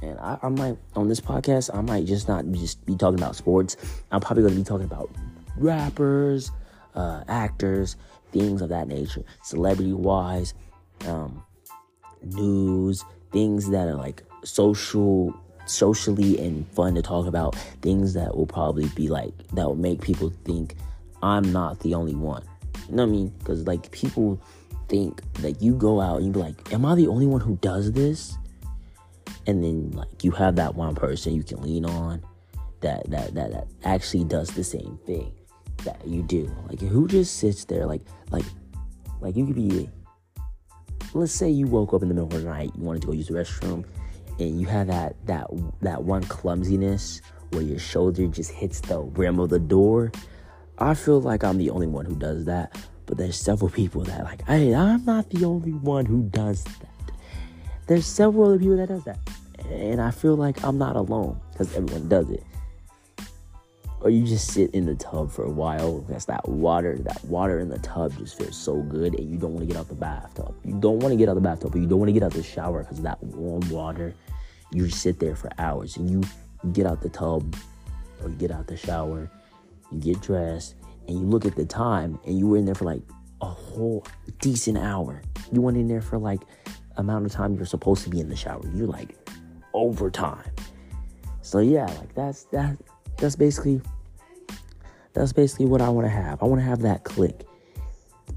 And 0.00 0.18
I, 0.18 0.38
I 0.42 0.48
might, 0.48 0.78
on 0.96 1.08
this 1.08 1.20
podcast, 1.20 1.68
I 1.74 1.82
might 1.82 2.06
just 2.06 2.26
not 2.26 2.50
just 2.52 2.86
be 2.86 2.96
talking 2.96 3.18
about 3.18 3.36
sports. 3.36 3.76
I'm 4.10 4.22
probably 4.22 4.44
going 4.44 4.54
to 4.54 4.60
be 4.60 4.64
talking 4.64 4.86
about 4.86 5.10
rappers, 5.58 6.50
uh, 6.94 7.22
actors, 7.28 7.96
things 8.32 8.62
of 8.62 8.70
that 8.70 8.88
nature, 8.88 9.24
celebrity 9.42 9.92
wise. 9.92 10.54
Um, 11.06 11.44
news, 12.22 13.04
things 13.30 13.68
that 13.70 13.88
are 13.88 13.94
like 13.94 14.22
social 14.42 15.38
socially 15.68 16.38
and 16.38 16.66
fun 16.72 16.94
to 16.94 17.02
talk 17.02 17.26
about, 17.26 17.54
things 17.82 18.14
that 18.14 18.36
will 18.36 18.46
probably 18.46 18.88
be 18.88 19.08
like 19.08 19.32
that 19.54 19.66
will 19.66 19.74
make 19.76 20.00
people 20.00 20.32
think 20.44 20.74
I'm 21.22 21.52
not 21.52 21.80
the 21.80 21.94
only 21.94 22.14
one. 22.14 22.42
You 22.88 22.96
know 22.96 23.04
what 23.04 23.08
I 23.08 23.12
mean? 23.12 23.28
Because 23.38 23.66
like 23.66 23.90
people 23.90 24.40
think 24.88 25.22
that 25.34 25.60
you 25.62 25.74
go 25.74 26.00
out 26.00 26.18
and 26.18 26.26
you 26.26 26.32
be 26.32 26.38
like, 26.38 26.72
Am 26.72 26.84
I 26.84 26.94
the 26.94 27.08
only 27.08 27.26
one 27.26 27.40
who 27.40 27.56
does 27.56 27.92
this? 27.92 28.36
And 29.46 29.62
then 29.62 29.92
like 29.92 30.24
you 30.24 30.30
have 30.32 30.56
that 30.56 30.74
one 30.74 30.94
person 30.94 31.34
you 31.34 31.42
can 31.42 31.62
lean 31.62 31.84
on 31.84 32.22
that 32.80 33.08
that 33.10 33.34
that, 33.34 33.52
that 33.52 33.66
actually 33.84 34.24
does 34.24 34.50
the 34.50 34.64
same 34.64 34.98
thing 35.06 35.32
that 35.84 36.06
you 36.06 36.22
do. 36.22 36.54
Like 36.68 36.80
who 36.80 37.08
just 37.08 37.36
sits 37.36 37.64
there 37.64 37.86
like 37.86 38.02
like 38.30 38.44
like 39.20 39.36
you 39.36 39.46
could 39.46 39.54
be 39.54 39.88
let's 41.14 41.32
say 41.32 41.48
you 41.48 41.66
woke 41.66 41.94
up 41.94 42.02
in 42.02 42.08
the 42.08 42.14
middle 42.14 42.28
of 42.28 42.42
the 42.42 42.48
night, 42.48 42.70
you 42.76 42.82
wanted 42.82 43.02
to 43.02 43.06
go 43.08 43.12
use 43.12 43.28
the 43.28 43.34
restroom, 43.34 43.84
and 44.38 44.60
you 44.60 44.66
have 44.66 44.86
that 44.88 45.14
that 45.26 45.46
that 45.80 46.04
one 46.04 46.22
clumsiness 46.24 47.20
where 47.50 47.62
your 47.62 47.78
shoulder 47.78 48.26
just 48.26 48.50
hits 48.50 48.80
the 48.80 49.00
rim 49.00 49.38
of 49.38 49.50
the 49.50 49.58
door. 49.58 50.12
I 50.78 50.94
feel 50.94 51.20
like 51.20 51.42
I'm 51.42 51.58
the 51.58 51.70
only 51.70 51.86
one 51.86 52.04
who 52.04 52.14
does 52.14 52.44
that, 52.44 52.76
but 53.06 53.18
there's 53.18 53.38
several 53.38 53.70
people 53.70 54.02
that 54.04 54.24
like, 54.24 54.46
hey, 54.46 54.74
I'm 54.74 55.04
not 55.04 55.30
the 55.30 55.44
only 55.44 55.72
one 55.72 56.06
who 56.06 56.22
does 56.24 56.64
that. 56.64 56.88
There's 57.86 58.06
several 58.06 58.48
other 58.48 58.58
people 58.58 58.76
that 58.76 58.88
does 58.88 59.04
that, 59.04 59.18
and 59.70 60.00
I 60.00 60.10
feel 60.10 60.36
like 60.36 60.62
I'm 60.62 60.78
not 60.78 60.96
alone 60.96 61.40
because 61.52 61.74
everyone 61.74 62.08
does 62.08 62.30
it 62.30 62.44
or 64.00 64.10
you 64.10 64.24
just 64.24 64.52
sit 64.52 64.70
in 64.74 64.86
the 64.86 64.94
tub 64.94 65.30
for 65.30 65.44
a 65.44 65.50
while. 65.50 66.00
That's 66.08 66.26
that 66.26 66.48
water. 66.48 66.96
That 66.98 67.24
water 67.24 67.58
in 67.58 67.68
the 67.68 67.78
tub 67.78 68.16
just 68.16 68.38
feels 68.38 68.56
so 68.56 68.80
good, 68.82 69.18
and 69.18 69.30
you 69.30 69.36
don't 69.38 69.52
want 69.54 69.66
to 69.66 69.72
get 69.72 69.78
out 69.78 69.88
the 69.88 69.94
bathtub. 69.94 70.54
You 70.64 70.78
don't 70.78 71.00
want 71.00 71.12
to 71.12 71.16
get 71.16 71.28
out 71.28 71.34
the 71.34 71.40
bathtub, 71.40 71.72
but 71.72 71.80
you 71.80 71.86
don't 71.86 71.98
want 71.98 72.08
to 72.08 72.12
get 72.12 72.22
out 72.22 72.32
the 72.32 72.42
shower 72.42 72.84
because 72.84 73.02
that 73.02 73.22
warm 73.22 73.68
water. 73.70 74.14
You 74.72 74.88
sit 74.90 75.18
there 75.20 75.36
for 75.36 75.50
hours, 75.58 75.96
and 75.96 76.10
you 76.10 76.22
get 76.72 76.86
out 76.86 77.00
the 77.00 77.08
tub 77.08 77.56
or 78.22 78.30
you 78.30 78.36
get 78.36 78.50
out 78.50 78.66
the 78.66 78.76
shower, 78.76 79.30
you 79.92 80.00
get 80.00 80.20
dressed, 80.20 80.74
and 81.06 81.18
you 81.18 81.24
look 81.24 81.44
at 81.44 81.56
the 81.56 81.64
time, 81.64 82.18
and 82.26 82.38
you 82.38 82.46
were 82.46 82.56
in 82.56 82.64
there 82.64 82.74
for 82.74 82.84
like 82.84 83.02
a 83.40 83.46
whole 83.46 84.04
decent 84.40 84.78
hour. 84.78 85.22
You 85.52 85.60
went 85.60 85.76
in 85.76 85.88
there 85.88 86.02
for 86.02 86.18
like 86.18 86.40
amount 86.96 87.26
of 87.26 87.32
time 87.32 87.54
you're 87.54 87.66
supposed 87.66 88.02
to 88.04 88.10
be 88.10 88.20
in 88.20 88.28
the 88.28 88.36
shower. 88.36 88.62
You're 88.74 88.88
like 88.88 89.16
overtime. 89.72 90.50
So 91.42 91.60
yeah, 91.60 91.86
like 91.86 92.14
that's 92.14 92.44
that 92.44 92.76
that's 93.16 93.36
basically 93.36 93.80
that's 95.14 95.32
basically 95.32 95.66
what 95.66 95.80
I 95.80 95.88
want 95.88 96.06
to 96.06 96.10
have. 96.10 96.42
I 96.42 96.46
want 96.46 96.60
to 96.60 96.66
have 96.66 96.82
that 96.82 97.04
click 97.04 97.46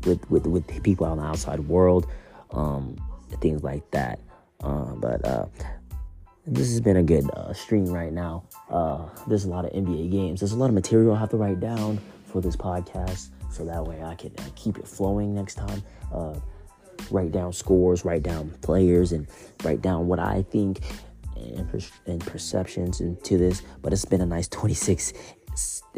with 0.05 0.29
with 0.29 0.45
with 0.45 0.83
people 0.83 1.05
out 1.05 1.13
in 1.13 1.17
the 1.19 1.25
outside 1.25 1.59
world, 1.61 2.07
um, 2.51 2.95
things 3.41 3.63
like 3.63 3.89
that. 3.91 4.19
Um, 4.61 4.99
but 5.01 5.25
uh, 5.25 5.47
this 6.45 6.69
has 6.69 6.81
been 6.81 6.97
a 6.97 7.03
good 7.03 7.29
uh, 7.31 7.53
stream 7.53 7.85
right 7.85 8.11
now. 8.11 8.43
Uh, 8.69 9.07
there's 9.27 9.45
a 9.45 9.49
lot 9.49 9.65
of 9.65 9.71
NBA 9.71 10.11
games. 10.11 10.39
There's 10.39 10.53
a 10.53 10.57
lot 10.57 10.67
of 10.67 10.73
material 10.73 11.13
I 11.13 11.19
have 11.19 11.29
to 11.29 11.37
write 11.37 11.59
down 11.59 11.99
for 12.25 12.41
this 12.41 12.55
podcast, 12.55 13.29
so 13.51 13.65
that 13.65 13.85
way 13.85 14.01
I 14.03 14.15
can 14.15 14.31
uh, 14.39 14.43
keep 14.55 14.77
it 14.77 14.87
flowing 14.87 15.35
next 15.35 15.55
time. 15.55 15.83
Uh, 16.13 16.35
write 17.09 17.31
down 17.31 17.53
scores, 17.53 18.05
write 18.05 18.23
down 18.23 18.49
players, 18.61 19.11
and 19.11 19.27
write 19.63 19.81
down 19.81 20.07
what 20.07 20.19
I 20.19 20.43
think 20.43 20.79
and, 21.35 21.69
per- 21.69 21.79
and 22.05 22.19
perceptions 22.21 23.01
into 23.01 23.37
this, 23.37 23.61
but 23.81 23.93
it's 23.93 24.05
been 24.05 24.21
a 24.21 24.25
nice 24.25 24.47
26 24.47 25.13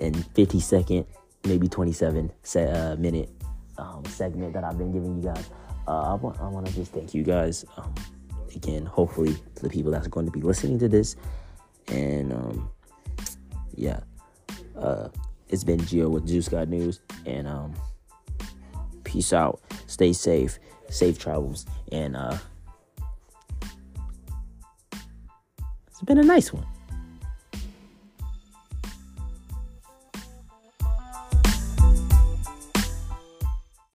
and 0.02 0.26
50 0.34 0.60
second, 0.60 1.06
maybe 1.46 1.68
27 1.68 2.32
se- 2.44 2.72
uh, 2.72 2.96
minute 2.98 3.30
um, 3.78 4.04
segment 4.06 4.54
that 4.54 4.64
I've 4.64 4.78
been 4.78 4.92
giving 4.92 5.16
you 5.18 5.24
guys. 5.24 5.50
Uh, 5.88 6.12
I 6.12 6.14
want 6.14 6.40
I 6.40 6.48
want 6.48 6.66
to 6.66 6.74
just 6.74 6.94
thank 6.94 7.14
you 7.14 7.24
guys 7.24 7.66
um, 7.78 7.94
again. 8.56 8.86
Hopefully, 8.86 9.36
to 9.56 9.64
the 9.64 9.70
people 9.70 9.92
that's 9.92 10.08
going 10.08 10.26
to 10.26 10.32
be 10.32 10.42
listening 10.42 10.80
to 10.80 10.88
this, 10.88 11.16
and 11.88 12.34
um, 12.34 12.70
yeah, 13.76 14.00
uh, 14.78 15.10
it's 15.50 15.64
been 15.64 15.80
Gio 15.80 16.10
with 16.10 16.28
Juice 16.28 16.50
God 16.50 16.70
News, 16.70 17.02
and 17.26 17.48
um, 17.48 17.74
peace 19.04 19.34
out. 19.34 19.62
Stay 19.88 20.14
safe, 20.14 20.60
safe 20.90 21.20
travels, 21.20 21.66
and 21.92 22.16
uh. 22.16 22.38
It's 25.90 26.02
been 26.02 26.18
a 26.18 26.24
nice 26.24 26.52
one. 26.52 26.66